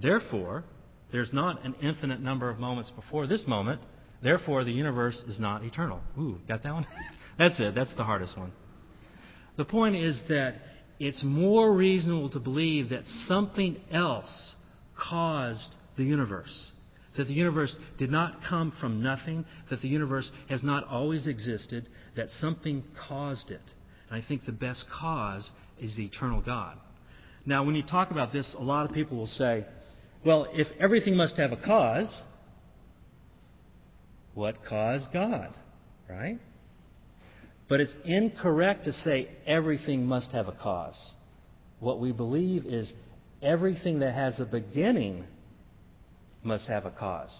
therefore, 0.00 0.64
there's 1.12 1.32
not 1.32 1.64
an 1.64 1.74
infinite 1.82 2.20
number 2.20 2.48
of 2.48 2.58
moments 2.58 2.90
before 2.90 3.26
this 3.26 3.44
moment, 3.46 3.82
therefore, 4.22 4.64
the 4.64 4.72
universe 4.72 5.22
is 5.28 5.38
not 5.38 5.62
eternal. 5.62 6.00
Ooh, 6.18 6.38
got 6.48 6.62
that 6.62 6.72
one? 6.72 6.86
That's 7.38 7.60
it. 7.60 7.74
That's 7.74 7.94
the 7.94 8.04
hardest 8.04 8.36
one. 8.36 8.52
The 9.56 9.64
point 9.64 9.96
is 9.96 10.20
that 10.28 10.54
it's 10.98 11.22
more 11.22 11.72
reasonable 11.74 12.30
to 12.30 12.40
believe 12.40 12.90
that 12.90 13.04
something 13.26 13.76
else 13.90 14.54
caused 14.98 15.74
the 15.96 16.04
universe. 16.04 16.72
That 17.16 17.24
the 17.24 17.34
universe 17.34 17.76
did 17.98 18.10
not 18.10 18.40
come 18.48 18.72
from 18.80 19.02
nothing, 19.02 19.44
that 19.70 19.82
the 19.82 19.88
universe 19.88 20.30
has 20.48 20.62
not 20.62 20.86
always 20.86 21.26
existed, 21.26 21.88
that 22.16 22.28
something 22.40 22.84
caused 23.08 23.50
it. 23.50 23.60
And 24.10 24.22
I 24.22 24.26
think 24.26 24.44
the 24.44 24.52
best 24.52 24.86
cause 24.90 25.50
is 25.78 25.96
the 25.96 26.06
eternal 26.06 26.40
God. 26.40 26.78
Now, 27.46 27.62
when 27.64 27.76
you 27.76 27.84
talk 27.84 28.10
about 28.10 28.32
this, 28.32 28.54
a 28.58 28.62
lot 28.62 28.86
of 28.86 28.92
people 28.92 29.16
will 29.16 29.26
say, 29.28 29.64
well, 30.24 30.48
if 30.52 30.66
everything 30.80 31.16
must 31.16 31.36
have 31.36 31.52
a 31.52 31.56
cause, 31.56 32.22
what 34.34 34.64
caused 34.68 35.12
God? 35.12 35.56
Right? 36.10 36.38
But 37.68 37.80
it's 37.80 37.94
incorrect 38.04 38.84
to 38.84 38.92
say 38.92 39.28
everything 39.46 40.06
must 40.06 40.32
have 40.32 40.48
a 40.48 40.52
cause. 40.52 40.98
What 41.78 42.00
we 42.00 42.10
believe 42.10 42.66
is 42.66 42.92
everything 43.40 44.00
that 44.00 44.14
has 44.14 44.40
a 44.40 44.44
beginning 44.44 45.24
must 46.42 46.66
have 46.68 46.84
a 46.84 46.90
cause. 46.90 47.34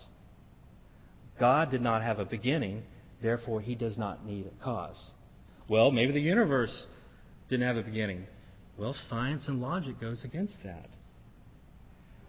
God 1.39 1.71
did 1.71 1.83
not 1.83 2.03
have 2.03 2.19
a 2.19 2.25
beginning, 2.25 2.83
therefore, 3.23 3.61
he 3.61 3.75
does 3.75 3.99
not 3.99 4.25
need 4.25 4.47
a 4.47 4.65
cause. 4.65 5.11
Well, 5.69 5.91
maybe 5.91 6.13
the 6.13 6.21
universe 6.21 6.87
didn't 7.49 7.67
have 7.67 7.77
a 7.77 7.83
beginning. 7.83 8.27
Well, 8.79 8.95
science 9.09 9.49
and 9.49 9.61
logic 9.61 10.01
goes 10.01 10.25
against 10.25 10.59
that. 10.65 10.89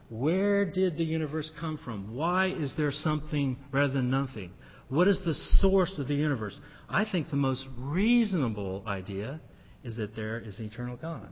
Where 0.09 0.63
did 0.63 0.97
the 0.97 1.03
universe 1.03 1.51
come 1.59 1.77
from? 1.83 2.15
Why 2.15 2.47
is 2.47 2.73
there 2.77 2.91
something 2.91 3.57
rather 3.71 3.91
than 3.91 4.09
nothing? 4.09 4.51
What 4.89 5.09
is 5.09 5.21
the 5.25 5.33
source 5.59 5.99
of 5.99 6.07
the 6.07 6.15
universe? 6.15 6.57
I 6.89 7.03
think 7.09 7.29
the 7.29 7.35
most 7.35 7.65
reasonable 7.77 8.83
idea 8.87 9.41
is 9.83 9.97
that 9.97 10.15
there 10.15 10.39
is 10.39 10.59
an 10.59 10.65
eternal 10.65 10.95
God. 10.95 11.27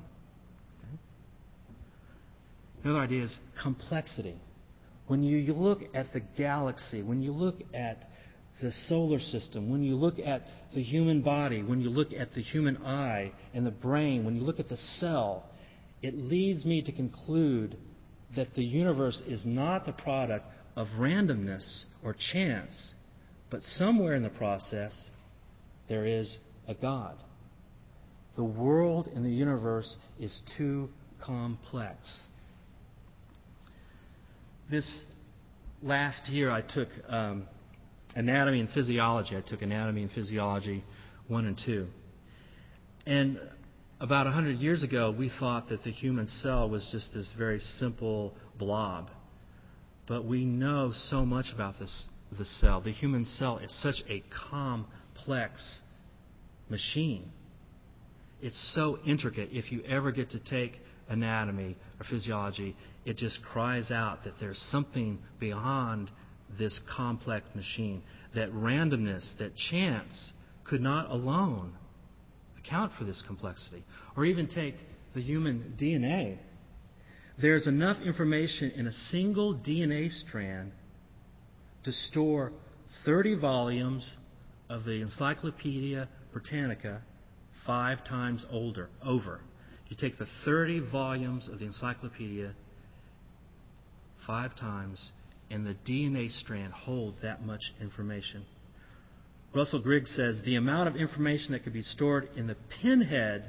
Okay? 0.80 0.98
Another 2.84 3.00
idea 3.00 3.24
is 3.24 3.38
complexity. 3.62 4.36
When 5.08 5.24
you 5.24 5.54
look 5.54 5.82
at 5.94 6.12
the 6.12 6.20
galaxy, 6.38 7.02
when 7.02 7.22
you 7.22 7.32
look 7.32 7.62
at 7.74 8.06
the 8.62 8.72
solar 8.88 9.20
system, 9.20 9.70
when 9.70 9.84
you 9.84 9.96
look 9.96 10.20
at 10.20 10.44
the 10.74 10.82
human 10.82 11.22
body, 11.22 11.62
when 11.62 11.82
you 11.82 11.90
look 11.90 12.14
at 12.14 12.34
the 12.34 12.42
human 12.42 12.78
eye 12.78 13.32
and 13.54 13.66
the 13.66 13.72
brain, 13.72 14.24
when 14.24 14.36
you 14.36 14.42
look 14.42 14.60
at 14.60 14.70
the 14.70 14.78
cell, 15.00 15.46
it 16.02 16.16
leads 16.16 16.64
me 16.66 16.82
to 16.82 16.92
conclude 16.92 17.78
that 18.36 18.54
the 18.56 18.64
universe 18.64 19.22
is 19.28 19.46
not 19.46 19.86
the 19.86 19.92
product 19.92 20.46
of 20.76 20.88
randomness 20.98 21.86
or 22.04 22.16
chance, 22.34 22.94
but 23.50 23.62
somewhere 23.62 24.16
in 24.16 24.24
the 24.24 24.30
process, 24.30 25.10
there 25.88 26.06
is 26.06 26.38
a 26.68 26.74
God. 26.74 27.16
The 28.36 28.44
world 28.44 29.08
and 29.08 29.26
the 29.26 29.30
universe 29.30 29.98
is 30.20 30.42
too 30.58 30.90
complex. 31.24 31.98
This 34.70 34.90
last 35.82 36.28
year, 36.28 36.50
I 36.52 36.62
took 36.62 36.90
um, 37.08 37.48
anatomy 38.16 38.60
and 38.62 38.70
physiology. 38.70 39.36
I 39.38 39.42
took 39.42 39.62
anatomy 39.62 40.04
and 40.04 40.12
physiology 40.12 40.84
1 41.28 41.46
and 41.46 41.62
2. 41.66 41.88
And 43.06 43.40
about 44.00 44.26
a 44.26 44.30
100 44.30 44.60
years 44.60 44.84
ago, 44.84 45.14
we 45.18 45.32
thought 45.40 45.70
that 45.70 45.84
the 45.84 45.92
human 45.92 46.28
cell 46.28 46.70
was 46.70 46.88
just 46.92 47.14
this 47.14 47.32
very 47.38 47.60
simple 47.60 48.34
blob. 48.58 49.10
But 50.08 50.26
we 50.26 50.46
know 50.46 50.92
so 50.94 51.26
much 51.26 51.48
about 51.54 51.80
this 51.80 52.10
the 52.38 52.46
cell. 52.46 52.82
The 52.82 52.92
human 52.92 53.26
cell 53.26 53.60
is 53.60 53.74
such 53.82 54.04
a 54.10 54.24
complex 54.50 55.80
machine. 56.70 57.32
It's 58.42 58.74
so 58.76 59.00
intricate. 59.06 59.50
If 59.52 59.72
you 59.72 59.84
ever 59.84 60.12
get 60.12 60.32
to 60.32 60.40
take 60.40 60.80
anatomy 61.08 61.78
or 62.00 62.06
physiology, 62.10 62.76
it 63.06 63.18
just 63.18 63.40
cries 63.44 63.92
out 63.92 64.24
that 64.24 64.34
there's 64.40 64.60
something 64.72 65.20
beyond 65.40 66.12
this 66.58 66.80
complex 66.96 67.46
machine. 67.56 68.02
That 68.34 68.52
randomness, 68.52 69.38
that 69.38 69.56
chance 69.56 70.34
could 70.64 70.82
not 70.82 71.10
alone 71.10 71.74
account 72.58 72.92
for 72.98 73.04
this 73.06 73.24
complexity. 73.28 73.84
Or 74.18 74.26
even 74.26 74.48
take 74.48 74.76
the 75.14 75.22
human 75.22 75.76
DNA. 75.80 76.38
There's 77.42 77.68
enough 77.68 77.98
information 78.02 78.72
in 78.72 78.88
a 78.88 78.92
single 78.92 79.56
DNA 79.56 80.10
strand 80.10 80.72
to 81.84 81.92
store 81.92 82.52
30 83.06 83.36
volumes 83.36 84.16
of 84.70 84.84
the 84.84 85.02
Encyclopedia 85.02 86.08
Britannica 86.34 87.02
five 87.66 88.04
times 88.06 88.46
older, 88.50 88.90
over. 89.04 89.42
You 89.88 89.98
take 90.00 90.18
the 90.18 90.28
30 90.44 90.90
volumes 90.92 91.50
of 91.52 91.60
the 91.60 91.66
encyclopedia 91.66 92.54
five 94.26 94.56
times, 94.56 95.12
and 95.50 95.66
the 95.66 95.76
DNA 95.88 96.30
strand 96.30 96.74
holds 96.74 97.22
that 97.22 97.46
much 97.46 97.62
information. 97.80 98.46
Russell 99.54 99.82
Griggs 99.82 100.14
says 100.16 100.42
the 100.44 100.56
amount 100.56 100.90
of 100.90 100.96
information 100.96 101.54
that 101.54 101.64
could 101.64 101.74
be 101.74 101.82
stored 101.82 102.30
in 102.36 102.48
the 102.48 102.58
pinhead 102.82 103.46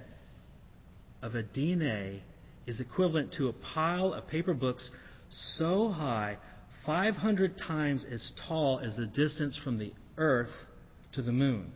of 1.23 1.35
a 1.35 1.43
DNA 1.43 2.21
is 2.67 2.81
equivalent 2.81 3.33
to 3.35 3.49
a 3.49 3.53
pile 3.53 4.13
of 4.13 4.29
paper 4.29 4.55
books 4.55 4.91
so 5.57 5.89
high 5.89 6.39
500 6.85 7.59
times 7.59 8.07
as 8.11 8.33
tall 8.47 8.79
as 8.79 8.97
the 8.97 9.07
distance 9.07 9.59
from 9.65 9.79
the 9.79 9.93
Earth 10.17 10.51
to 11.13 11.23
the 11.23 11.33
moon. 11.33 11.73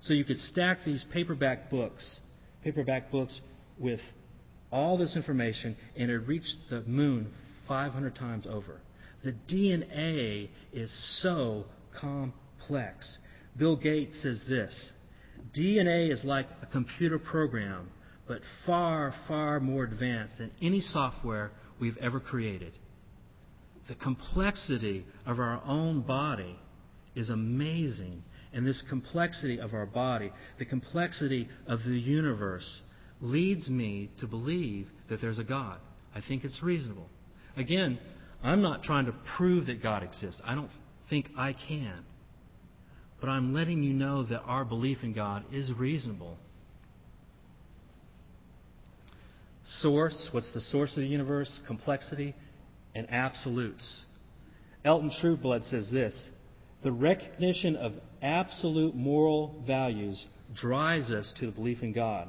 So 0.00 0.14
you 0.14 0.24
could 0.24 0.38
stack 0.38 0.78
these 0.84 1.04
paperback 1.12 1.68
books, 1.70 2.20
paperback 2.64 3.10
books 3.10 3.38
with 3.78 4.00
all 4.70 4.96
this 4.96 5.16
information, 5.16 5.76
and 5.96 6.10
it 6.10 6.18
reached 6.18 6.56
the 6.70 6.80
moon 6.82 7.32
500 7.68 8.14
times 8.14 8.46
over. 8.48 8.80
The 9.26 9.34
DNA 9.52 10.48
is 10.72 11.20
so 11.20 11.66
complex. 12.00 13.18
Bill 13.58 13.76
Gates 13.76 14.22
says 14.22 14.42
this 14.48 14.92
DNA 15.56 16.10
is 16.10 16.24
like 16.24 16.46
a 16.62 16.66
computer 16.66 17.18
program, 17.18 17.90
but 18.26 18.40
far, 18.64 19.14
far 19.28 19.60
more 19.60 19.84
advanced 19.84 20.38
than 20.38 20.50
any 20.62 20.80
software 20.80 21.50
we've 21.78 21.98
ever 21.98 22.20
created 22.20 22.72
the 23.88 23.94
complexity 23.94 25.04
of 25.26 25.38
our 25.38 25.62
own 25.64 26.02
body 26.02 26.58
is 27.14 27.30
amazing. 27.30 28.22
And 28.52 28.66
this 28.66 28.82
complexity 28.88 29.60
of 29.60 29.74
our 29.74 29.86
body, 29.86 30.32
the 30.58 30.64
complexity 30.64 31.48
of 31.66 31.80
the 31.84 31.98
universe, 31.98 32.80
leads 33.20 33.68
me 33.68 34.10
to 34.20 34.26
believe 34.26 34.88
that 35.08 35.20
there's 35.20 35.38
a 35.38 35.44
God. 35.44 35.78
I 36.14 36.20
think 36.26 36.44
it's 36.44 36.62
reasonable. 36.62 37.08
Again, 37.56 37.98
I'm 38.46 38.62
not 38.62 38.84
trying 38.84 39.06
to 39.06 39.14
prove 39.36 39.66
that 39.66 39.82
God 39.82 40.04
exists. 40.04 40.40
I 40.44 40.54
don't 40.54 40.70
think 41.10 41.30
I 41.36 41.52
can. 41.52 42.04
But 43.20 43.28
I'm 43.28 43.52
letting 43.52 43.82
you 43.82 43.92
know 43.92 44.22
that 44.24 44.42
our 44.42 44.64
belief 44.64 44.98
in 45.02 45.12
God 45.14 45.44
is 45.52 45.72
reasonable. 45.72 46.38
Source, 49.64 50.28
what's 50.30 50.54
the 50.54 50.60
source 50.60 50.96
of 50.96 51.02
the 51.02 51.08
universe? 51.08 51.58
Complexity 51.66 52.36
and 52.94 53.10
absolutes. 53.10 54.04
Elton 54.84 55.10
Trueblood 55.20 55.64
says 55.64 55.90
this 55.90 56.30
The 56.84 56.92
recognition 56.92 57.74
of 57.74 57.94
absolute 58.22 58.94
moral 58.94 59.60
values 59.66 60.24
drives 60.54 61.10
us 61.10 61.34
to 61.40 61.46
the 61.46 61.52
belief 61.52 61.82
in 61.82 61.92
God. 61.92 62.28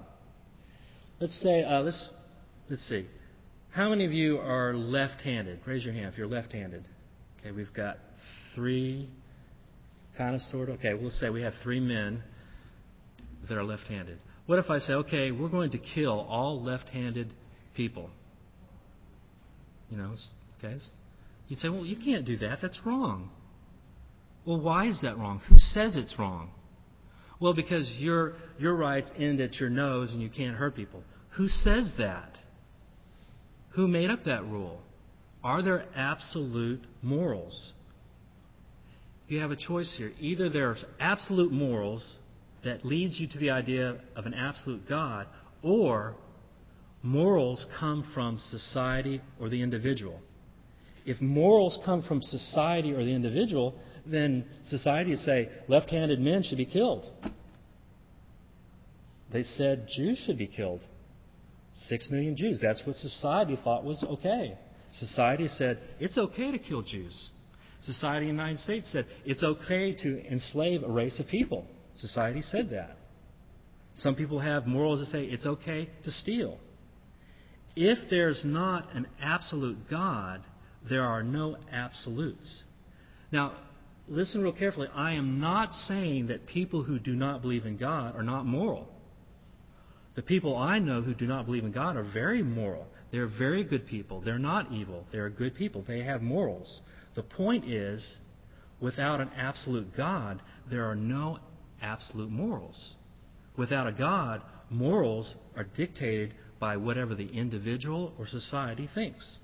Let's 1.19 1.39
say, 1.43 1.63
uh, 1.63 1.81
let's, 1.81 2.11
let's 2.71 2.89
see. 2.89 3.05
How 3.71 3.89
many 3.89 4.05
of 4.05 4.11
you 4.11 4.37
are 4.39 4.73
left 4.73 5.21
handed? 5.21 5.59
Raise 5.65 5.83
your 5.83 5.93
hand 5.93 6.07
if 6.07 6.17
you're 6.17 6.27
left 6.27 6.51
handed. 6.51 6.87
Okay, 7.39 7.51
we've 7.51 7.73
got 7.73 7.97
three, 8.55 9.09
kind 10.17 10.33
of, 10.35 10.41
sort 10.41 10.69
of. 10.69 10.79
Okay, 10.79 10.93
we'll 10.93 11.11
say 11.11 11.29
we 11.29 11.43
have 11.43 11.53
three 11.63 11.79
men 11.79 12.23
that 13.47 13.57
are 13.57 13.63
left 13.63 13.83
handed. 13.83 14.19
What 14.47 14.59
if 14.59 14.69
I 14.69 14.79
say, 14.79 14.93
okay, 14.93 15.31
we're 15.31 15.49
going 15.49 15.71
to 15.71 15.77
kill 15.77 16.21
all 16.29 16.63
left 16.63 16.89
handed 16.89 17.33
people? 17.75 18.09
You 19.89 19.97
know, 19.97 20.15
okay? 20.57 20.77
You'd 21.47 21.59
say, 21.59 21.69
well, 21.69 21.85
you 21.85 21.97
can't 21.97 22.25
do 22.25 22.37
that. 22.37 22.59
That's 22.61 22.79
wrong. 22.85 23.29
Well, 24.45 24.59
why 24.59 24.87
is 24.87 24.99
that 25.01 25.17
wrong? 25.17 25.41
Who 25.49 25.57
says 25.59 25.95
it's 25.95 26.17
wrong? 26.17 26.51
Well, 27.39 27.53
because 27.53 27.93
your, 27.99 28.35
your 28.57 28.75
rights 28.75 29.09
end 29.17 29.39
at 29.41 29.55
your 29.55 29.69
nose 29.69 30.11
and 30.11 30.21
you 30.21 30.29
can't 30.29 30.55
hurt 30.55 30.75
people. 30.75 31.03
Who 31.35 31.47
says 31.47 31.93
that? 31.97 32.37
Who 33.77 33.87
made 33.87 34.09
up 34.09 34.23
that 34.23 34.43
rule? 34.43 34.81
Are 35.43 35.61
there 35.61 35.85
absolute 35.95 36.81
morals? 37.03 37.73
You 39.27 39.39
have 39.39 39.51
a 39.51 39.55
choice 39.55 39.93
here. 39.95 40.11
Either 40.19 40.49
there's 40.49 40.83
absolute 40.99 41.51
morals 41.51 42.03
that 42.63 42.83
leads 42.83 43.19
you 43.19 43.27
to 43.27 43.37
the 43.37 43.51
idea 43.51 43.99
of 44.15 44.25
an 44.25 44.33
absolute 44.33 44.89
God, 44.89 45.27
or 45.61 46.15
morals 47.03 47.67
come 47.79 48.03
from 48.15 48.39
society 48.49 49.21
or 49.39 49.47
the 49.47 49.61
individual. 49.61 50.21
If 51.05 51.21
morals 51.21 51.77
come 51.85 52.01
from 52.01 52.23
society 52.23 52.93
or 52.93 53.05
the 53.05 53.13
individual, 53.13 53.75
then 54.07 54.43
society 54.65 55.11
would 55.11 55.19
say 55.19 55.49
left 55.67 55.91
handed 55.91 56.19
men 56.19 56.41
should 56.41 56.57
be 56.57 56.65
killed. 56.65 57.05
They 59.31 59.43
said 59.43 59.87
Jews 59.95 60.17
should 60.25 60.39
be 60.39 60.47
killed. 60.47 60.81
Six 61.81 62.09
million 62.09 62.35
Jews. 62.35 62.59
That's 62.61 62.81
what 62.85 62.95
society 62.95 63.57
thought 63.63 63.83
was 63.83 64.03
okay. 64.03 64.57
Society 64.93 65.47
said 65.47 65.79
it's 65.99 66.17
okay 66.17 66.51
to 66.51 66.57
kill 66.57 66.81
Jews. 66.81 67.29
Society 67.83 68.29
in 68.29 68.35
the 68.35 68.43
United 68.43 68.59
States 68.59 68.91
said 68.91 69.05
it's 69.25 69.43
okay 69.43 69.93
to 69.93 70.27
enslave 70.27 70.83
a 70.83 70.89
race 70.89 71.19
of 71.19 71.27
people. 71.27 71.65
Society 71.95 72.41
said 72.41 72.71
that. 72.71 72.97
Some 73.95 74.15
people 74.15 74.39
have 74.39 74.65
morals 74.67 74.99
that 74.99 75.07
say 75.07 75.25
it's 75.25 75.45
okay 75.45 75.89
to 76.03 76.11
steal. 76.11 76.57
If 77.75 78.09
there's 78.09 78.43
not 78.43 78.95
an 78.95 79.07
absolute 79.21 79.77
God, 79.89 80.41
there 80.89 81.03
are 81.03 81.21
no 81.21 81.57
absolutes. 81.71 82.63
Now, 83.31 83.53
listen 84.07 84.41
real 84.41 84.53
carefully. 84.53 84.87
I 84.93 85.13
am 85.13 85.39
not 85.39 85.73
saying 85.73 86.27
that 86.27 86.47
people 86.47 86.83
who 86.83 86.97
do 86.97 87.13
not 87.13 87.41
believe 87.41 87.65
in 87.65 87.77
God 87.77 88.15
are 88.15 88.23
not 88.23 88.45
moral. 88.45 88.87
The 90.17 90.23
people 90.23 90.57
I 90.57 90.79
know 90.79 91.03
who 91.03 91.13
do 91.13 91.27
not 91.27 91.45
believe 91.45 91.63
in 91.63 91.71
God 91.71 91.95
are 91.95 92.03
very 92.03 92.41
moral. 92.41 92.87
They're 93.11 93.27
very 93.27 93.63
good 93.63 93.85
people. 93.85 94.19
They're 94.19 94.39
not 94.39 94.71
evil. 94.71 95.05
They're 95.11 95.29
good 95.29 95.53
people. 95.53 95.85
They 95.87 96.01
have 96.01 96.23
morals. 96.23 96.81
The 97.13 97.21
point 97.21 97.65
is, 97.65 98.17
without 98.81 99.21
an 99.21 99.29
absolute 99.37 99.95
God, 99.95 100.41
there 100.71 100.89
are 100.89 100.95
no 100.95 101.37
absolute 101.83 102.31
morals. 102.31 102.95
Without 103.57 103.85
a 103.85 103.91
God, 103.91 104.41
morals 104.71 105.35
are 105.55 105.65
dictated 105.75 106.33
by 106.59 106.77
whatever 106.77 107.13
the 107.13 107.29
individual 107.29 108.11
or 108.17 108.25
society 108.25 108.89
thinks. 108.95 109.37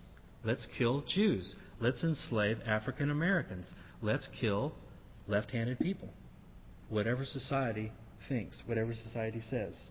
Let's 0.43 0.67
kill 0.75 1.03
Jews. 1.07 1.55
Let's 1.79 2.03
enslave 2.03 2.57
African 2.65 3.11
Americans. 3.11 3.75
Let's 4.01 4.27
kill 4.41 4.73
left 5.27 5.51
handed 5.51 5.77
people. 5.77 6.09
Whatever 6.89 7.25
society 7.25 7.91
thinks, 8.27 8.63
whatever 8.65 8.95
society 8.95 9.39
says. 9.39 9.89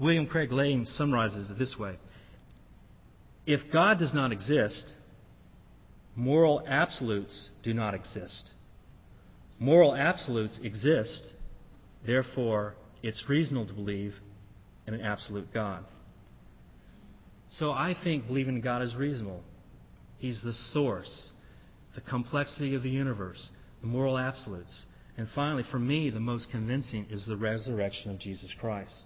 William 0.00 0.26
Craig 0.26 0.50
Lane 0.50 0.86
summarizes 0.86 1.50
it 1.50 1.58
this 1.58 1.76
way 1.78 1.96
If 3.46 3.60
God 3.72 3.98
does 3.98 4.14
not 4.14 4.32
exist, 4.32 4.92
moral 6.16 6.64
absolutes 6.66 7.50
do 7.62 7.74
not 7.74 7.94
exist. 7.94 8.50
Moral 9.58 9.94
absolutes 9.94 10.58
exist, 10.62 11.28
therefore, 12.06 12.74
it's 13.02 13.22
reasonable 13.28 13.66
to 13.66 13.74
believe 13.74 14.14
in 14.86 14.94
an 14.94 15.02
absolute 15.02 15.52
God. 15.52 15.84
So 17.50 17.70
I 17.70 17.94
think 18.02 18.26
believing 18.26 18.56
in 18.56 18.60
God 18.62 18.80
is 18.80 18.96
reasonable. 18.96 19.42
He's 20.16 20.40
the 20.42 20.54
source, 20.72 21.32
the 21.94 22.00
complexity 22.00 22.74
of 22.74 22.82
the 22.82 22.90
universe, 22.90 23.50
the 23.82 23.86
moral 23.86 24.18
absolutes. 24.18 24.84
And 25.18 25.28
finally, 25.34 25.64
for 25.70 25.78
me, 25.78 26.08
the 26.08 26.20
most 26.20 26.50
convincing 26.50 27.06
is 27.10 27.26
the 27.26 27.36
resurrection 27.36 28.10
of 28.10 28.18
Jesus 28.18 28.54
Christ. 28.58 29.04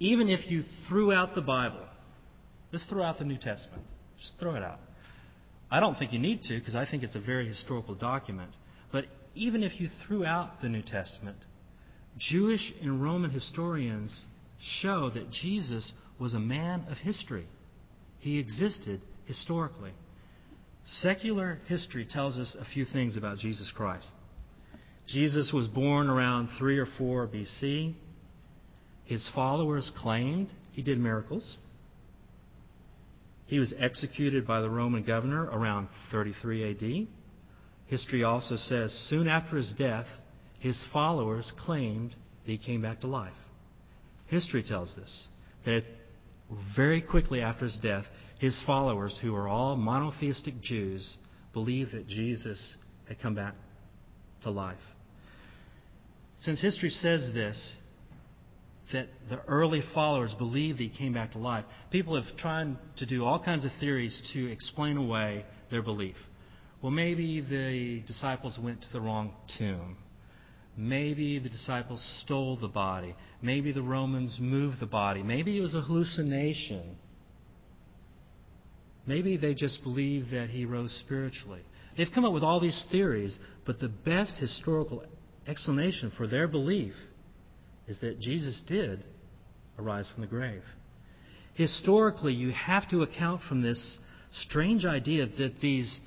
Even 0.00 0.28
if 0.28 0.50
you 0.50 0.64
threw 0.88 1.12
out 1.12 1.34
the 1.34 1.42
Bible, 1.42 1.86
let's 2.72 2.84
throw 2.86 3.04
out 3.04 3.18
the 3.18 3.24
New 3.24 3.38
Testament. 3.38 3.84
Just 4.18 4.32
throw 4.40 4.56
it 4.56 4.62
out. 4.62 4.80
I 5.70 5.78
don't 5.78 5.96
think 5.96 6.12
you 6.12 6.18
need 6.18 6.42
to 6.42 6.58
because 6.58 6.74
I 6.74 6.86
think 6.90 7.02
it's 7.02 7.14
a 7.14 7.20
very 7.20 7.46
historical 7.46 7.94
document. 7.94 8.50
But 8.90 9.04
even 9.34 9.62
if 9.62 9.78
you 9.78 9.88
threw 10.06 10.24
out 10.24 10.60
the 10.62 10.68
New 10.68 10.82
Testament, 10.82 11.36
Jewish 12.18 12.72
and 12.82 13.02
Roman 13.02 13.30
historians 13.30 14.24
show 14.80 15.10
that 15.10 15.30
Jesus 15.30 15.92
was 16.18 16.34
a 16.34 16.40
man 16.40 16.84
of 16.90 16.96
history. 16.98 17.46
He 18.18 18.38
existed 18.38 19.00
historically. 19.26 19.92
Secular 20.84 21.60
history 21.66 22.06
tells 22.10 22.38
us 22.38 22.56
a 22.58 22.64
few 22.64 22.84
things 22.84 23.16
about 23.16 23.38
Jesus 23.38 23.70
Christ. 23.74 24.08
Jesus 25.06 25.52
was 25.52 25.68
born 25.68 26.08
around 26.08 26.48
3 26.58 26.78
or 26.78 26.86
4 26.98 27.28
BC. 27.28 27.94
His 29.04 29.28
followers 29.34 29.90
claimed 29.96 30.52
he 30.72 30.82
did 30.82 30.98
miracles. 30.98 31.58
He 33.46 33.58
was 33.58 33.74
executed 33.78 34.46
by 34.46 34.60
the 34.60 34.70
Roman 34.70 35.02
governor 35.02 35.44
around 35.44 35.88
33 36.12 36.70
AD. 36.70 37.08
History 37.86 38.22
also 38.22 38.56
says 38.56 38.92
soon 39.08 39.26
after 39.26 39.56
his 39.56 39.72
death, 39.76 40.06
his 40.60 40.84
followers 40.92 41.50
claimed 41.58 42.14
that 42.44 42.52
he 42.52 42.58
came 42.58 42.82
back 42.82 43.00
to 43.00 43.08
life. 43.08 43.32
History 44.28 44.62
tells 44.62 44.96
us 44.96 45.28
that 45.64 45.82
very 46.76 47.02
quickly 47.02 47.40
after 47.40 47.64
his 47.64 47.78
death, 47.82 48.04
his 48.38 48.62
followers, 48.64 49.18
who 49.20 49.32
were 49.32 49.48
all 49.48 49.76
monotheistic 49.76 50.60
Jews, 50.62 51.16
believed 51.52 51.92
that 51.92 52.06
Jesus 52.06 52.76
had 53.08 53.20
come 53.20 53.34
back 53.34 53.54
to 54.42 54.50
life. 54.50 54.78
Since 56.38 56.62
history 56.62 56.90
says 56.90 57.34
this, 57.34 57.76
that 58.92 59.08
the 59.28 59.40
early 59.46 59.82
followers 59.94 60.34
believed 60.38 60.78
he 60.78 60.88
came 60.88 61.12
back 61.14 61.32
to 61.32 61.38
life, 61.38 61.64
people 61.90 62.20
have 62.20 62.36
tried 62.36 62.76
to 62.96 63.06
do 63.06 63.24
all 63.24 63.42
kinds 63.42 63.64
of 63.64 63.70
theories 63.80 64.20
to 64.32 64.50
explain 64.50 64.96
away 64.96 65.44
their 65.70 65.82
belief. 65.82 66.16
Well, 66.82 66.90
maybe 66.90 67.40
the 67.40 68.02
disciples 68.06 68.58
went 68.62 68.82
to 68.82 68.92
the 68.92 69.00
wrong 69.00 69.34
tomb. 69.58 69.96
Maybe 70.76 71.38
the 71.38 71.48
disciples 71.48 72.00
stole 72.24 72.56
the 72.56 72.68
body. 72.68 73.14
Maybe 73.42 73.72
the 73.72 73.82
Romans 73.82 74.38
moved 74.40 74.80
the 74.80 74.86
body. 74.86 75.22
Maybe 75.22 75.58
it 75.58 75.60
was 75.60 75.74
a 75.74 75.82
hallucination. 75.82 76.96
Maybe 79.06 79.36
they 79.36 79.54
just 79.54 79.82
believed 79.82 80.30
that 80.30 80.50
he 80.50 80.64
rose 80.64 80.96
spiritually. 81.04 81.62
They've 81.96 82.10
come 82.14 82.24
up 82.24 82.32
with 82.32 82.44
all 82.44 82.60
these 82.60 82.84
theories, 82.90 83.36
but 83.66 83.80
the 83.80 83.88
best 83.88 84.38
historical 84.38 85.02
explanation 85.46 86.12
for 86.16 86.26
their 86.26 86.48
belief 86.48 86.94
is 87.90 88.00
that 88.00 88.20
Jesus 88.20 88.62
did 88.66 89.04
arise 89.78 90.08
from 90.14 90.22
the 90.22 90.26
grave. 90.26 90.62
Historically, 91.54 92.32
you 92.32 92.52
have 92.52 92.88
to 92.90 93.02
account 93.02 93.42
from 93.48 93.60
this 93.60 93.98
strange 94.32 94.84
idea 94.86 95.26
that 95.26 95.60
these, 95.60 96.00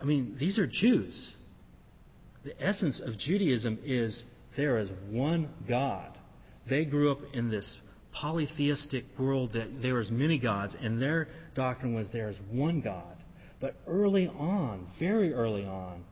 I 0.00 0.04
mean, 0.04 0.36
these 0.38 0.58
are 0.58 0.66
Jews 0.66 1.34
the 2.44 2.62
essence 2.62 3.00
of 3.04 3.18
Judaism 3.18 3.78
is 3.84 4.22
there 4.56 4.78
is 4.78 4.90
one 5.10 5.48
God. 5.66 6.16
They 6.68 6.84
grew 6.84 7.10
up 7.10 7.18
in 7.32 7.50
this 7.50 7.76
polytheistic 8.12 9.04
world 9.18 9.54
that 9.54 9.82
there 9.82 9.98
is 9.98 10.10
many 10.10 10.38
gods, 10.38 10.76
and 10.80 11.00
their 11.00 11.28
doctrine 11.54 11.94
was 11.94 12.08
there 12.12 12.30
is 12.30 12.36
one 12.50 12.80
God. 12.80 13.16
But 13.60 13.74
early 13.86 14.28
on, 14.28 14.86
very 14.98 15.32
early 15.32 15.64
on, 15.64 16.04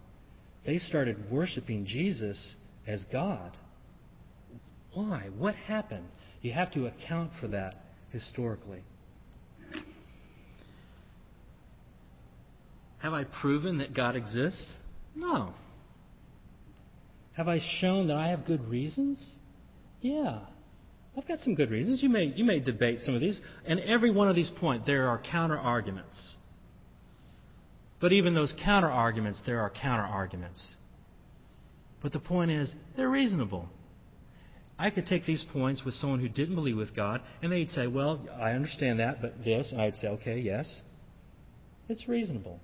they 0.65 0.79
started 0.79 1.31
worshiping 1.31 1.85
Jesus 1.87 2.57
as 2.87 3.05
God. 3.13 3.53
Why? 4.95 5.29
What 5.37 5.55
happened? 5.55 6.07
You 6.43 6.53
have 6.53 6.73
to 6.73 6.87
account 6.87 7.33
for 7.41 7.49
that 7.49 7.75
historically. 8.11 8.83
Have 12.99 13.13
I 13.13 13.25
proven 13.25 13.79
that 13.79 13.95
God 13.95 14.15
exists? 14.15 14.67
No. 15.15 15.55
Have 17.33 17.49
I 17.49 17.59
shown 17.81 18.09
that 18.09 18.17
I 18.17 18.29
have 18.29 18.45
good 18.45 18.69
reasons? 18.69 19.25
Yeah. 20.01 20.41
I've 21.17 21.27
got 21.27 21.41
some 21.41 21.55
good 21.55 21.71
reasons. 21.71 22.03
You 22.03 22.09
may, 22.09 22.25
you 22.25 22.45
may 22.45 22.61
debate 22.61 23.01
some 23.01 23.15
of 23.15 23.21
these. 23.21 23.41
And 23.67 23.81
every 23.81 24.11
one 24.11 24.29
of 24.29 24.37
these 24.37 24.53
points, 24.59 24.87
there 24.87 25.09
are 25.09 25.21
counter 25.21 25.59
arguments. 25.59 26.35
But 28.01 28.13
even 28.13 28.35
those 28.35 28.55
counter 28.65 28.91
arguments, 28.91 29.43
there 29.47 29.61
are 29.61 29.71
counter 29.71 30.05
arguments. 30.05 30.77
But 32.03 32.13
the 32.13 32.19
point 32.19 32.51
is, 32.51 32.75
they're 32.97 33.09
reasonable. 33.09 33.69
I 34.79 34.91
could 34.91 35.07
take 35.07 35.27
these 35.27 35.45
points 35.53 35.85
with 35.85 35.95
someone 35.95 36.21
who 36.21 36.29
didn't 36.29 36.55
believe 36.55 36.77
with 36.77 36.95
God, 36.97 37.21
and 37.43 37.53
they'd 37.53 37.71
say, 37.71 37.87
Well, 37.87 38.27
I 38.41 38.53
understand 38.53 39.01
that, 39.01 39.21
but 39.21 39.45
this. 39.45 39.71
And 39.71 39.81
I'd 39.81 39.97
say, 39.97 40.09
Okay, 40.09 40.41
yes. 40.41 40.83
It's 41.89 42.09
reasonable. 42.09 42.61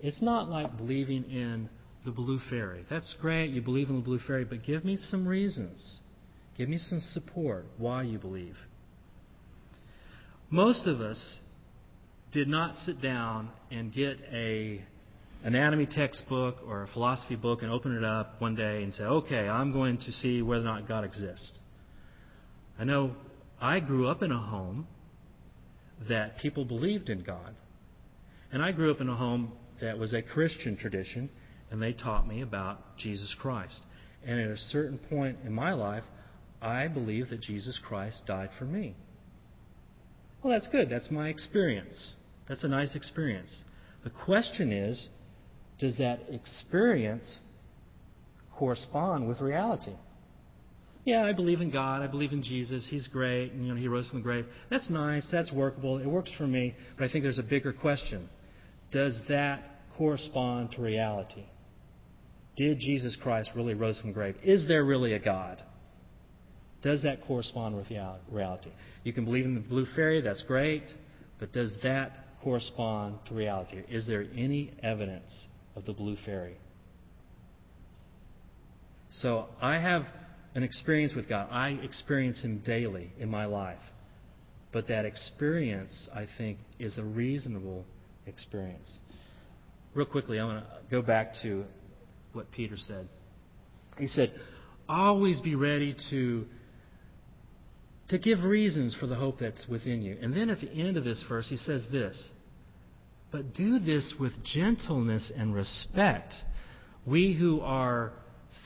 It's 0.00 0.20
not 0.20 0.48
like 0.48 0.76
believing 0.76 1.24
in 1.24 1.68
the 2.04 2.10
blue 2.10 2.40
fairy. 2.50 2.84
That's 2.90 3.14
great, 3.20 3.50
you 3.50 3.62
believe 3.62 3.88
in 3.88 3.96
the 3.96 4.02
blue 4.02 4.18
fairy, 4.18 4.44
but 4.44 4.64
give 4.64 4.84
me 4.84 4.96
some 4.96 5.26
reasons. 5.26 6.00
Give 6.56 6.68
me 6.68 6.78
some 6.78 7.00
support 7.12 7.66
why 7.78 8.02
you 8.02 8.18
believe. 8.18 8.56
Most 10.50 10.86
of 10.86 11.00
us 11.00 11.38
did 12.32 12.48
not 12.48 12.76
sit 12.76 13.00
down 13.00 13.50
and 13.70 13.92
get 13.92 14.18
a 14.32 14.84
anatomy 15.44 15.86
textbook 15.86 16.56
or 16.66 16.84
a 16.84 16.88
philosophy 16.88 17.36
book 17.36 17.62
and 17.62 17.70
open 17.70 17.96
it 17.96 18.04
up 18.04 18.40
one 18.40 18.54
day 18.54 18.82
and 18.82 18.92
say, 18.92 19.04
okay, 19.04 19.48
I'm 19.48 19.72
going 19.72 19.98
to 19.98 20.12
see 20.12 20.42
whether 20.42 20.62
or 20.62 20.66
not 20.66 20.88
God 20.88 21.04
exists. 21.04 21.52
I 22.78 22.84
know 22.84 23.12
I 23.60 23.80
grew 23.80 24.08
up 24.08 24.22
in 24.22 24.32
a 24.32 24.38
home 24.38 24.86
that 26.08 26.38
people 26.38 26.64
believed 26.64 27.08
in 27.08 27.22
God. 27.22 27.54
And 28.50 28.62
I 28.62 28.72
grew 28.72 28.90
up 28.90 29.00
in 29.00 29.08
a 29.08 29.16
home 29.16 29.52
that 29.80 29.98
was 29.98 30.12
a 30.12 30.22
Christian 30.22 30.76
tradition, 30.76 31.30
and 31.70 31.80
they 31.80 31.92
taught 31.92 32.26
me 32.26 32.42
about 32.42 32.96
Jesus 32.98 33.34
Christ. 33.40 33.80
And 34.24 34.40
at 34.40 34.50
a 34.50 34.56
certain 34.56 34.98
point 34.98 35.38
in 35.44 35.52
my 35.52 35.72
life, 35.72 36.04
I 36.60 36.86
believe 36.88 37.30
that 37.30 37.40
Jesus 37.40 37.80
Christ 37.86 38.22
died 38.26 38.50
for 38.58 38.64
me. 38.64 38.94
Well, 40.42 40.52
that's 40.52 40.68
good. 40.68 40.90
That's 40.90 41.10
my 41.10 41.28
experience. 41.28 42.12
That's 42.48 42.64
a 42.64 42.68
nice 42.68 42.94
experience. 42.94 43.64
The 44.04 44.10
question 44.10 44.72
is 44.72 45.08
does 45.82 45.98
that 45.98 46.20
experience 46.30 47.40
correspond 48.56 49.26
with 49.26 49.40
reality? 49.40 49.94
Yeah, 51.04 51.24
I 51.24 51.32
believe 51.32 51.60
in 51.60 51.72
God. 51.72 52.02
I 52.02 52.06
believe 52.06 52.30
in 52.30 52.44
Jesus. 52.44 52.86
He's 52.88 53.08
great. 53.08 53.50
And, 53.50 53.66
you 53.66 53.74
know, 53.74 53.80
he 53.80 53.88
rose 53.88 54.06
from 54.06 54.20
the 54.20 54.22
grave. 54.22 54.46
That's 54.70 54.88
nice. 54.88 55.26
That's 55.32 55.52
workable. 55.52 55.98
It 55.98 56.06
works 56.06 56.30
for 56.38 56.46
me. 56.46 56.76
But 56.96 57.08
I 57.08 57.12
think 57.12 57.24
there's 57.24 57.40
a 57.40 57.42
bigger 57.42 57.72
question. 57.72 58.28
Does 58.92 59.20
that 59.28 59.64
correspond 59.98 60.70
to 60.76 60.82
reality? 60.82 61.46
Did 62.56 62.78
Jesus 62.78 63.16
Christ 63.20 63.50
really 63.56 63.74
rose 63.74 63.98
from 63.98 64.10
the 64.10 64.14
grave? 64.14 64.36
Is 64.44 64.68
there 64.68 64.84
really 64.84 65.14
a 65.14 65.18
God? 65.18 65.60
Does 66.82 67.02
that 67.02 67.26
correspond 67.26 67.74
with 67.74 67.88
reality? 68.30 68.70
You 69.02 69.12
can 69.12 69.24
believe 69.24 69.46
in 69.46 69.54
the 69.54 69.60
blue 69.60 69.86
fairy. 69.96 70.20
That's 70.20 70.44
great. 70.44 70.84
But 71.40 71.52
does 71.52 71.76
that 71.82 72.18
correspond 72.44 73.16
to 73.26 73.34
reality? 73.34 73.82
Is 73.88 74.06
there 74.06 74.26
any 74.36 74.74
evidence 74.84 75.32
of 75.74 75.84
the 75.84 75.92
blue 75.92 76.16
fairy? 76.24 76.56
So 79.10 79.46
I 79.60 79.78
have 79.78 80.06
an 80.54 80.62
experience 80.62 81.14
with 81.14 81.28
God. 81.28 81.48
I 81.50 81.70
experience 81.82 82.40
Him 82.40 82.62
daily 82.64 83.12
in 83.18 83.30
my 83.30 83.44
life. 83.44 83.78
But 84.72 84.88
that 84.88 85.04
experience, 85.04 86.08
I 86.14 86.26
think, 86.38 86.58
is 86.78 86.98
a 86.98 87.04
reasonable 87.04 87.84
experience. 88.26 88.90
Real 89.94 90.06
quickly, 90.06 90.40
I 90.40 90.44
want 90.44 90.64
to 90.64 90.70
go 90.90 91.02
back 91.02 91.34
to 91.42 91.64
what 92.32 92.50
Peter 92.50 92.76
said. 92.76 93.08
He 93.98 94.06
said, 94.06 94.32
Always 94.88 95.40
be 95.40 95.54
ready 95.54 95.94
to, 96.10 96.46
to 98.08 98.18
give 98.18 98.42
reasons 98.42 98.96
for 98.98 99.06
the 99.06 99.14
hope 99.14 99.38
that's 99.38 99.66
within 99.68 100.02
you. 100.02 100.16
And 100.20 100.34
then 100.34 100.48
at 100.48 100.60
the 100.60 100.70
end 100.70 100.96
of 100.96 101.04
this 101.04 101.22
verse, 101.28 101.48
he 101.48 101.56
says 101.56 101.84
this 101.92 102.30
But 103.32 103.54
do 103.54 103.78
this 103.78 104.14
with 104.20 104.32
gentleness 104.44 105.32
and 105.34 105.54
respect. 105.54 106.34
We 107.06 107.34
who 107.34 107.60
are 107.60 108.12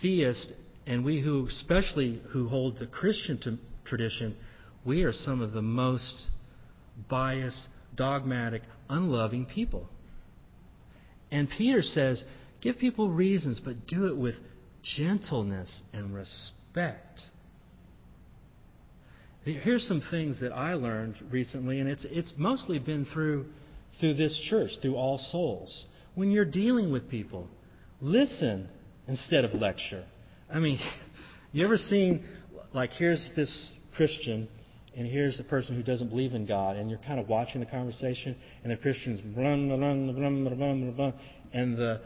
theists 0.03 0.53
and 0.87 1.05
we 1.05 1.21
who, 1.21 1.47
especially 1.47 2.21
who 2.31 2.49
hold 2.49 2.79
the 2.79 2.87
Christian 2.87 3.61
tradition, 3.85 4.37
we 4.85 5.03
are 5.05 5.13
some 5.13 5.41
of 5.41 5.53
the 5.53 5.63
most 5.63 6.27
biased, 7.09 7.69
dogmatic, 7.95 8.63
unloving 8.89 9.47
people. 9.47 9.89
And 11.31 11.49
Peter 11.49 11.83
says, 11.83 12.23
give 12.61 12.79
people 12.79 13.11
reasons, 13.11 13.61
but 13.65 13.87
do 13.87 14.07
it 14.07 14.17
with 14.17 14.37
gentleness 14.83 15.83
and 15.93 16.15
respect. 16.15 17.23
Here's 19.45 19.87
some 19.87 20.03
things 20.11 20.41
that 20.41 20.53
I 20.53 20.75
learned 20.75 21.17
recently, 21.31 21.79
and 21.81 21.89
it's, 21.89 22.05
it's 22.11 22.33
mostly 22.37 22.79
been 22.79 23.07
through, 23.13 23.47
through 24.01 24.15
this 24.15 24.39
church, 24.49 24.71
through 24.83 24.97
All 24.97 25.19
Souls. 25.31 25.85
When 26.15 26.31
you're 26.31 26.45
dealing 26.45 26.93
with 26.93 27.11
people, 27.11 27.49
listen 28.01 28.69
instead 29.07 29.45
of 29.45 29.55
lecture. 29.55 30.05
I 30.53 30.59
mean, 30.59 30.79
you 31.53 31.65
ever 31.65 31.77
seen, 31.77 32.25
like, 32.73 32.91
here's 32.91 33.29
this 33.37 33.75
Christian, 33.97 34.49
and 34.97 35.07
here's 35.07 35.39
a 35.41 35.45
person 35.45 35.77
who 35.77 35.83
doesn't 35.83 36.09
believe 36.09 36.35
in 36.35 36.47
God, 36.47 36.77
and 36.77 36.89
you're 36.89 37.01
kind 37.07 37.21
of 37.21 37.29
watching 37.29 37.61
the 37.61 37.67
conversation, 37.67 38.37
and 38.63 38.73
the 38.73 38.77
Christian's 38.77 39.21
run, 39.37 39.69
run, 39.69 39.81
run, 39.81 40.59
run, 40.59 40.97
run, 40.97 41.15
and 41.53 41.77
the 41.77 42.01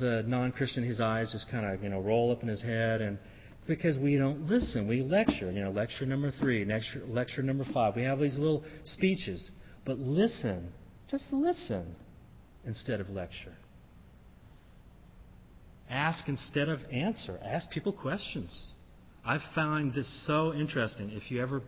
the 0.00 0.24
non-Christian, 0.26 0.82
his 0.82 1.00
eyes 1.00 1.30
just 1.30 1.48
kind 1.48 1.64
of 1.64 1.82
you 1.82 1.88
know 1.88 2.00
roll 2.00 2.32
up 2.32 2.42
in 2.42 2.48
his 2.48 2.60
head, 2.60 3.00
and 3.00 3.18
because 3.66 3.98
we 3.98 4.16
don't 4.16 4.46
listen, 4.48 4.88
we 4.88 5.02
lecture. 5.02 5.50
You 5.50 5.64
know, 5.64 5.70
lecture 5.70 6.06
number 6.06 6.32
three, 6.40 6.64
lecture, 6.64 7.02
lecture 7.06 7.42
number 7.42 7.64
five. 7.72 7.94
We 7.96 8.02
have 8.02 8.18
these 8.18 8.38
little 8.38 8.64
speeches, 8.84 9.50
but 9.86 9.98
listen, 9.98 10.72
just 11.08 11.32
listen 11.32 11.94
instead 12.66 13.00
of 13.00 13.08
lecture. 13.08 13.54
Ask 15.88 16.28
instead 16.28 16.68
of 16.68 16.80
answer. 16.92 17.38
Ask 17.42 17.70
people 17.70 17.92
questions. 17.92 18.72
I 19.24 19.38
find 19.54 19.94
this 19.94 20.26
so 20.26 20.52
interesting. 20.52 21.10
If 21.12 21.30
you 21.30 21.40
ever 21.40 21.62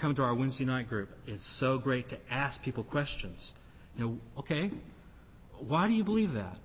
come 0.00 0.14
to 0.14 0.22
our 0.22 0.34
Wednesday 0.34 0.64
night 0.64 0.88
group, 0.88 1.08
it's 1.26 1.44
so 1.58 1.78
great 1.78 2.08
to 2.10 2.18
ask 2.30 2.62
people 2.62 2.84
questions. 2.84 3.52
You 3.96 4.04
know, 4.04 4.18
okay, 4.38 4.70
why 5.66 5.88
do 5.88 5.92
you 5.94 6.04
believe 6.04 6.32
that? 6.34 6.56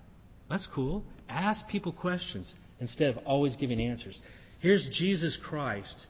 That's 0.49 0.67
cool. 0.73 1.03
Ask 1.27 1.67
people 1.67 1.91
questions 1.91 2.53
instead 2.79 3.09
of 3.09 3.17
always 3.25 3.55
giving 3.55 3.81
answers. 3.81 4.21
Here's 4.59 4.87
Jesus 4.93 5.37
Christ, 5.43 6.07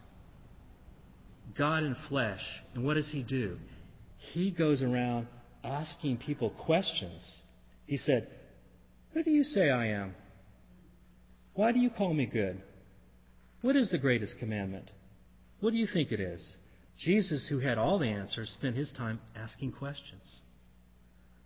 God 1.58 1.84
in 1.84 1.96
flesh, 2.08 2.42
and 2.74 2.86
what 2.86 2.96
does 2.96 3.10
he 3.12 3.24
do? 3.24 3.58
He 4.18 4.52
goes 4.52 4.82
around 4.82 5.28
asking 5.64 6.18
people 6.18 6.50
questions. 6.50 7.42
He 7.86 7.98
said, 7.98 8.28
Who 9.14 9.24
do 9.24 9.32
you 9.32 9.44
say 9.44 9.70
I 9.70 9.88
am? 9.88 10.16
Why 11.54 11.72
do 11.72 11.80
you 11.80 11.90
call 11.90 12.14
me 12.14 12.26
good? 12.26 12.62
What 13.62 13.76
is 13.76 13.90
the 13.90 13.98
greatest 13.98 14.38
commandment? 14.40 14.92
What 15.60 15.72
do 15.72 15.78
you 15.78 15.88
think 15.92 16.12
it 16.12 16.20
is? 16.20 16.58
Jesus, 17.00 17.48
who 17.50 17.60
had 17.60 17.78
all 17.78 18.00
the 18.00 18.08
answers, 18.08 18.50
spent 18.58 18.76
his 18.76 18.92
time 18.94 19.20
asking 19.36 19.72
questions. 19.74 20.42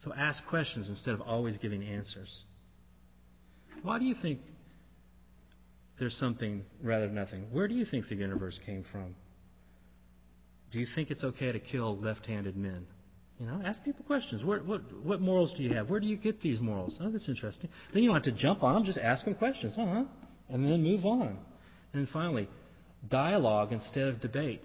So 0.04 0.14
ask 0.14 0.46
questions 0.48 0.90
instead 0.90 1.14
of 1.14 1.22
always 1.22 1.58
giving 1.58 1.84
answers. 1.84 2.44
Why 3.84 4.00
do 4.00 4.06
you 4.06 4.16
think 4.22 4.40
there's 6.00 6.18
something 6.18 6.64
rather 6.82 7.06
than 7.06 7.16
nothing? 7.16 7.48
Where 7.52 7.68
do 7.68 7.76
you 7.76 7.86
think 7.86 8.08
the 8.08 8.16
universe 8.16 8.60
came 8.66 8.86
from? 8.92 9.16
Do 10.72 10.80
you 10.80 10.88
think 10.96 11.12
it's 11.12 11.24
okay 11.24 11.52
to 11.52 11.60
kill 11.60 11.98
left 11.98 12.26
handed 12.26 12.56
men? 12.56 12.86
You 13.40 13.48
know, 13.48 13.62
ask 13.66 13.84
people 13.84 14.06
questions. 14.06 14.44
What, 14.44 14.66
what, 14.66 14.82
what 15.04 15.20
morals 15.20 15.54
do 15.58 15.64
you 15.64 15.74
have? 15.74 15.90
Where 15.90 16.00
do 16.00 16.06
you 16.06 16.16
get 16.16 16.42
these 16.42 16.60
morals? 16.60 16.98
Oh, 17.02 17.10
that's 17.10 17.28
interesting. 17.28 17.70
Then 17.94 18.04
you 18.04 18.10
don't 18.10 18.24
have 18.24 18.36
to 18.36 18.40
jump 18.40 18.62
on 18.64 18.76
them, 18.76 18.84
just 18.84 19.00
ask 19.00 19.26
them 19.26 19.36
questions. 19.36 19.74
Uh 19.78 19.86
huh. 19.86 20.04
And 20.50 20.64
then 20.64 20.84
move 20.84 21.06
on. 21.06 21.38
And 21.94 22.08
finally, 22.10 22.48
dialogue 23.10 23.72
instead 23.72 24.08
of 24.08 24.22
debate. 24.22 24.62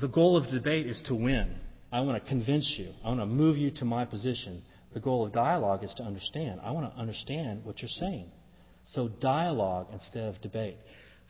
The 0.00 0.08
goal 0.08 0.36
of 0.36 0.50
debate 0.50 0.86
is 0.86 1.00
to 1.06 1.14
win. 1.14 1.54
I 1.92 2.00
want 2.00 2.22
to 2.22 2.28
convince 2.28 2.74
you. 2.76 2.90
I 3.04 3.08
want 3.08 3.20
to 3.20 3.26
move 3.26 3.56
you 3.56 3.70
to 3.72 3.84
my 3.84 4.04
position. 4.04 4.62
The 4.92 5.00
goal 5.00 5.26
of 5.26 5.32
dialogue 5.32 5.84
is 5.84 5.94
to 5.98 6.02
understand. 6.02 6.60
I 6.62 6.72
want 6.72 6.92
to 6.92 6.98
understand 6.98 7.64
what 7.64 7.80
you're 7.80 7.88
saying. 7.88 8.30
So, 8.92 9.08
dialogue 9.08 9.88
instead 9.92 10.24
of 10.24 10.40
debate. 10.40 10.76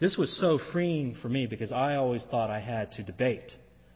This 0.00 0.16
was 0.16 0.34
so 0.40 0.58
freeing 0.72 1.14
for 1.20 1.28
me 1.28 1.46
because 1.46 1.72
I 1.72 1.96
always 1.96 2.24
thought 2.30 2.50
I 2.50 2.60
had 2.60 2.92
to 2.92 3.02
debate, 3.02 3.52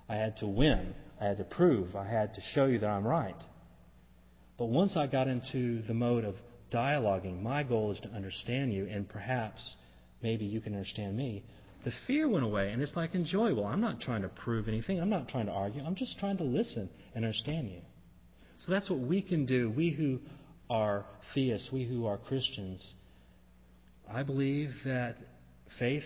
I 0.09 0.17
had 0.17 0.37
to 0.39 0.47
win. 0.47 0.95
I 1.21 1.27
had 1.27 1.39
to 1.39 1.45
prove, 1.45 1.95
I 1.95 2.07
had 2.07 2.35
to 2.35 2.41
show 2.53 2.67
you 2.67 2.79
that 2.81 2.89
I'm 2.89 3.07
right. 3.07 3.41
But 4.59 4.67
once 4.67 4.97
I 4.97 5.07
got 5.07 5.29
into 5.29 5.83
the 5.83 5.95
mode 5.95 6.25
of 6.25 6.35
dialoguing, 6.73 7.41
my 7.41 7.63
goal 7.63 7.93
is 7.93 8.01
to 8.01 8.09
understand 8.09 8.73
you, 8.73 8.87
and 8.87 9.09
perhaps 9.09 9.77
maybe 10.23 10.45
you 10.45 10.61
can 10.61 10.75
understand 10.75 11.17
me. 11.17 11.45
The 11.85 11.93
fear 12.07 12.29
went 12.29 12.45
away, 12.45 12.73
and 12.73 12.83
it's 12.83 12.97
like 12.97 13.15
enjoyable. 13.15 13.65
I'm 13.65 13.81
not 13.81 14.01
trying 14.01 14.23
to 14.23 14.29
prove 14.29 14.69
anything, 14.69 15.01
I'm 15.01 15.09
not 15.09 15.29
trying 15.29 15.47
to 15.47 15.53
argue, 15.53 15.83
I'm 15.83 15.95
just 15.95 16.19
trying 16.19 16.37
to 16.39 16.45
listen 16.45 16.91
and 17.15 17.25
understand 17.25 17.71
you. 17.71 17.81
So 18.59 18.73
that's 18.73 18.91
what 18.91 19.01
we 19.01 19.23
can 19.23 19.47
do, 19.47 19.71
we 19.71 19.91
who 19.91 20.19
are 20.69 21.07
theists, 21.35 21.71
we 21.73 21.85
who 21.85 22.07
are 22.07 22.19
Christians. 22.19 22.85
I 24.11 24.23
believe 24.23 24.71
that 24.85 25.17
faith 25.79 26.05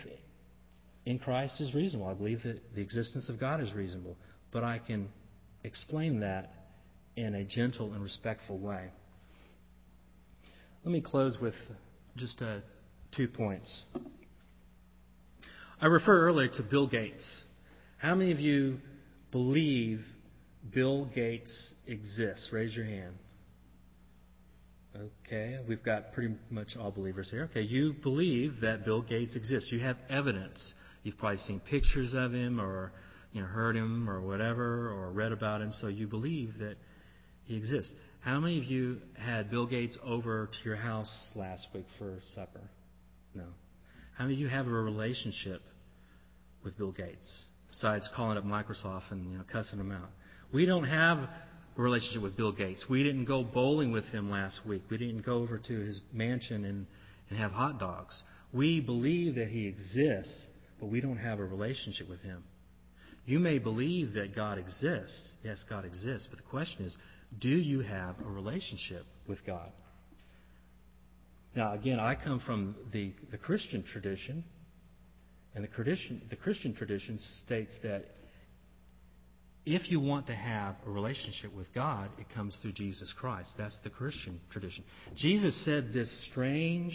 in 1.06 1.18
Christ 1.18 1.60
is 1.60 1.74
reasonable. 1.74 2.08
I 2.08 2.14
believe 2.14 2.42
that 2.42 2.74
the 2.74 2.80
existence 2.80 3.28
of 3.28 3.38
God 3.38 3.60
is 3.60 3.72
reasonable 3.72 4.16
but 4.50 4.64
I 4.64 4.78
can 4.78 5.08
explain 5.64 6.20
that 6.20 6.50
in 7.16 7.34
a 7.34 7.44
gentle 7.44 7.92
and 7.92 8.02
respectful 8.02 8.58
way. 8.58 8.90
Let 10.84 10.92
me 10.92 11.00
close 11.00 11.36
with 11.40 11.54
just 12.16 12.40
uh, 12.40 12.58
two 13.14 13.28
points. 13.28 13.82
I 15.80 15.86
refer 15.86 16.26
earlier 16.26 16.48
to 16.48 16.62
Bill 16.62 16.86
Gates. 16.86 17.42
How 17.98 18.14
many 18.14 18.32
of 18.32 18.40
you 18.40 18.78
believe 19.32 20.00
Bill 20.72 21.06
Gates 21.06 21.74
exists? 21.86 22.48
Raise 22.52 22.74
your 22.74 22.86
hand. 22.86 23.14
Okay, 24.96 25.58
we've 25.68 25.82
got 25.82 26.12
pretty 26.12 26.34
much 26.50 26.76
all 26.78 26.90
believers 26.90 27.28
here. 27.30 27.44
Okay, 27.50 27.62
you 27.62 27.94
believe 28.02 28.60
that 28.62 28.84
Bill 28.84 29.02
Gates 29.02 29.36
exists. 29.36 29.70
You 29.70 29.80
have 29.80 29.96
evidence. 30.08 30.74
You've 31.02 31.18
probably 31.18 31.38
seen 31.38 31.60
pictures 31.60 32.14
of 32.14 32.32
him 32.32 32.60
or 32.60 32.92
you 33.32 33.42
know, 33.42 33.46
heard 33.46 33.76
him 33.76 34.08
or 34.08 34.20
whatever, 34.20 34.88
or 34.90 35.10
read 35.10 35.32
about 35.32 35.60
him, 35.60 35.72
so 35.80 35.88
you 35.88 36.06
believe 36.06 36.58
that 36.58 36.76
he 37.44 37.56
exists. 37.56 37.92
How 38.20 38.40
many 38.40 38.58
of 38.58 38.64
you 38.64 38.98
had 39.16 39.50
Bill 39.50 39.66
Gates 39.66 39.96
over 40.04 40.46
to 40.46 40.58
your 40.64 40.76
house 40.76 41.32
last 41.34 41.66
week 41.74 41.86
for 41.98 42.18
supper? 42.34 42.62
No. 43.34 43.44
How 44.16 44.24
many 44.24 44.34
of 44.34 44.40
you 44.40 44.48
have 44.48 44.66
a 44.66 44.70
relationship 44.70 45.62
with 46.64 46.76
Bill 46.76 46.92
Gates 46.92 47.44
besides 47.70 48.08
calling 48.16 48.36
up 48.36 48.44
Microsoft 48.44 49.10
and 49.10 49.30
you 49.30 49.38
know 49.38 49.44
cussing 49.50 49.78
him 49.78 49.92
out? 49.92 50.10
We 50.52 50.66
don't 50.66 50.84
have 50.84 51.28
relationship 51.82 52.22
with 52.22 52.36
Bill 52.36 52.52
Gates. 52.52 52.84
We 52.88 53.02
didn't 53.02 53.24
go 53.24 53.44
bowling 53.44 53.92
with 53.92 54.06
him 54.06 54.30
last 54.30 54.60
week. 54.66 54.82
We 54.90 54.98
didn't 54.98 55.24
go 55.24 55.36
over 55.36 55.58
to 55.58 55.78
his 55.78 56.00
mansion 56.12 56.64
and, 56.64 56.86
and 57.30 57.38
have 57.38 57.52
hot 57.52 57.78
dogs. 57.78 58.22
We 58.52 58.80
believe 58.80 59.36
that 59.36 59.48
he 59.48 59.66
exists, 59.66 60.46
but 60.80 60.86
we 60.86 61.00
don't 61.00 61.18
have 61.18 61.38
a 61.38 61.44
relationship 61.44 62.08
with 62.08 62.20
him. 62.20 62.42
You 63.26 63.38
may 63.38 63.58
believe 63.58 64.14
that 64.14 64.34
God 64.34 64.58
exists. 64.58 65.32
Yes, 65.44 65.62
God 65.68 65.84
exists. 65.84 66.26
But 66.30 66.38
the 66.38 66.50
question 66.50 66.84
is, 66.84 66.96
do 67.38 67.48
you 67.48 67.80
have 67.80 68.16
a 68.20 68.28
relationship 68.28 69.04
with 69.26 69.44
God? 69.46 69.70
Now, 71.54 71.74
again, 71.74 72.00
I 72.00 72.14
come 72.14 72.40
from 72.40 72.74
the, 72.92 73.12
the 73.30 73.38
Christian 73.38 73.84
tradition, 73.84 74.44
and 75.54 75.64
the 75.64 75.68
Christian, 75.68 76.22
the 76.30 76.36
Christian 76.36 76.74
tradition 76.74 77.18
states 77.44 77.76
that 77.82 78.04
if 79.74 79.90
you 79.90 80.00
want 80.00 80.26
to 80.28 80.34
have 80.34 80.76
a 80.86 80.90
relationship 80.90 81.54
with 81.54 81.72
God, 81.74 82.10
it 82.18 82.26
comes 82.34 82.56
through 82.62 82.72
Jesus 82.72 83.12
Christ. 83.18 83.50
That's 83.58 83.78
the 83.84 83.90
Christian 83.90 84.40
tradition. 84.50 84.82
Jesus 85.14 85.62
said 85.64 85.92
this 85.92 86.10
strange 86.30 86.94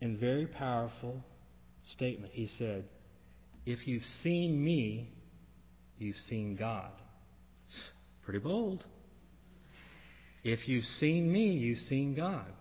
and 0.00 0.18
very 0.18 0.46
powerful 0.46 1.24
statement. 1.94 2.32
He 2.34 2.48
said, 2.58 2.84
If 3.64 3.86
you've 3.86 4.04
seen 4.04 4.62
me, 4.62 5.10
you've 5.98 6.16
seen 6.16 6.54
God. 6.56 6.90
Pretty 8.24 8.40
bold. 8.40 8.84
If 10.44 10.68
you've 10.68 10.84
seen 10.84 11.32
me, 11.32 11.52
you've 11.52 11.78
seen 11.78 12.14
God. 12.14 12.52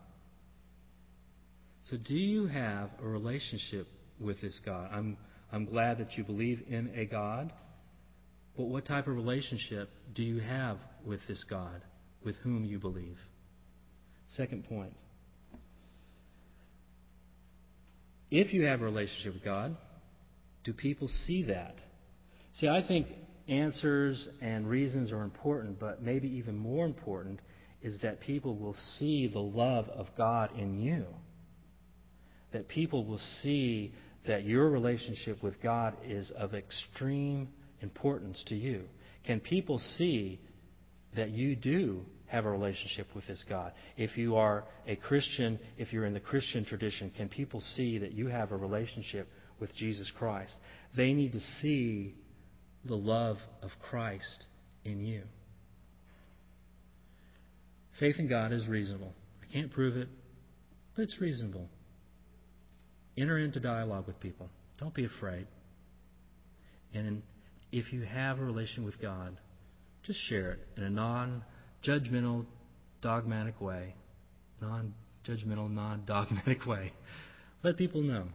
So, 1.90 1.98
do 1.98 2.16
you 2.16 2.48
have 2.48 2.90
a 3.02 3.08
relationship 3.08 3.88
with 4.20 4.42
this 4.42 4.60
God? 4.66 4.90
I'm, 4.94 5.18
I'm 5.52 5.66
glad 5.66 6.00
that 6.00 6.14
you 6.18 6.24
believe 6.24 6.64
in 6.68 6.92
a 6.96 7.06
God, 7.06 7.52
but 8.58 8.64
what 8.66 8.86
type 8.86 9.08
of 9.08 9.16
relationship 9.16 9.90
do 10.16 10.24
you 10.24 10.40
have 10.40 10.78
with 11.06 11.20
this 11.28 11.46
God 11.48 11.82
with 12.26 12.36
whom 12.38 12.66
you 12.66 12.80
believe? 12.80 13.18
Second 14.30 14.68
point. 14.68 14.94
If 18.30 18.54
you 18.54 18.66
have 18.66 18.82
a 18.82 18.84
relationship 18.84 19.36
with 19.36 19.46
God, 19.46 19.78
do 20.64 20.74
people 20.74 21.08
see 21.08 21.44
that? 21.44 21.76
See, 22.60 22.68
I 22.68 22.86
think 22.86 23.08
answers 23.48 24.28
and 24.42 24.68
reasons 24.68 25.12
are 25.12 25.22
important, 25.22 25.80
but 25.80 26.02
maybe 26.02 26.28
even 26.28 26.58
more 26.58 26.86
important 26.86 27.40
is 27.82 28.02
that 28.02 28.20
people 28.20 28.58
will 28.58 28.76
see 28.98 29.28
the 29.28 29.40
love 29.40 29.88
of 29.90 30.08
God 30.18 30.50
in 30.58 30.82
you. 30.82 31.06
That 32.52 32.68
people 32.68 33.06
will 33.06 33.22
see 33.42 33.94
that 34.26 34.44
your 34.44 34.70
relationship 34.70 35.42
with 35.42 35.62
God 35.62 35.96
is 36.06 36.32
of 36.32 36.54
extreme 36.54 37.50
importance 37.82 38.44
to 38.48 38.56
you. 38.56 38.84
Can 39.26 39.40
people 39.40 39.80
see 39.80 40.40
that 41.16 41.32
you 41.32 41.56
do 41.56 42.06
have 42.28 42.46
a 42.46 42.52
relationship 42.52 43.08
with 43.16 43.26
this 43.28 43.44
God? 43.48 43.74
If 43.96 44.18
you 44.18 44.36
are 44.36 44.66
a 44.88 44.96
Christian, 44.96 45.60
if 45.78 45.94
you're 45.94 46.06
in 46.06 46.14
the 46.14 46.20
Christian 46.20 46.66
tradition, 46.66 47.12
can 47.16 47.30
people 47.30 47.62
see 47.62 47.98
that 48.00 48.14
you 48.14 48.28
have 48.28 48.52
a 48.52 48.58
relationship 48.58 49.28
with 49.60 49.74
Jesus 49.76 50.12
Christ? 50.18 50.56
They 50.96 51.14
need 51.14 51.34
to 51.34 51.40
see 51.62 52.16
the 52.86 52.96
love 52.96 53.38
of 53.62 53.72
Christ 53.90 54.46
in 54.84 55.04
you. 55.04 55.24
Faith 58.00 58.16
in 58.20 58.28
God 58.28 58.54
is 58.54 58.68
reasonable. 58.68 59.14
I 59.42 59.52
can't 59.52 59.72
prove 59.72 59.98
it, 59.98 60.08
but 60.96 61.04
it's 61.04 61.20
reasonable. 61.20 61.68
Enter 63.18 63.40
into 63.40 63.60
dialogue 63.60 64.06
with 64.06 64.20
people. 64.20 64.50
Don't 64.80 64.94
be 64.94 65.06
afraid. 65.06 65.48
And 66.94 67.24
if 67.72 67.92
you 67.92 68.02
have 68.02 68.40
a 68.40 68.44
relation 68.44 68.86
with 68.86 69.02
God, 69.02 69.38
just 70.04 70.20
share 70.30 70.52
it 70.52 70.60
in 70.78 70.84
a 70.84 70.90
non 70.90 71.44
judgmental, 71.84 72.46
dogmatic 73.02 73.60
way. 73.60 73.96
Non 74.62 74.94
judgmental, 75.26 75.70
non 75.72 76.04
dogmatic 76.06 76.66
way. 76.68 76.94
Let 77.64 77.78
people 77.78 78.02
know. 78.02 78.28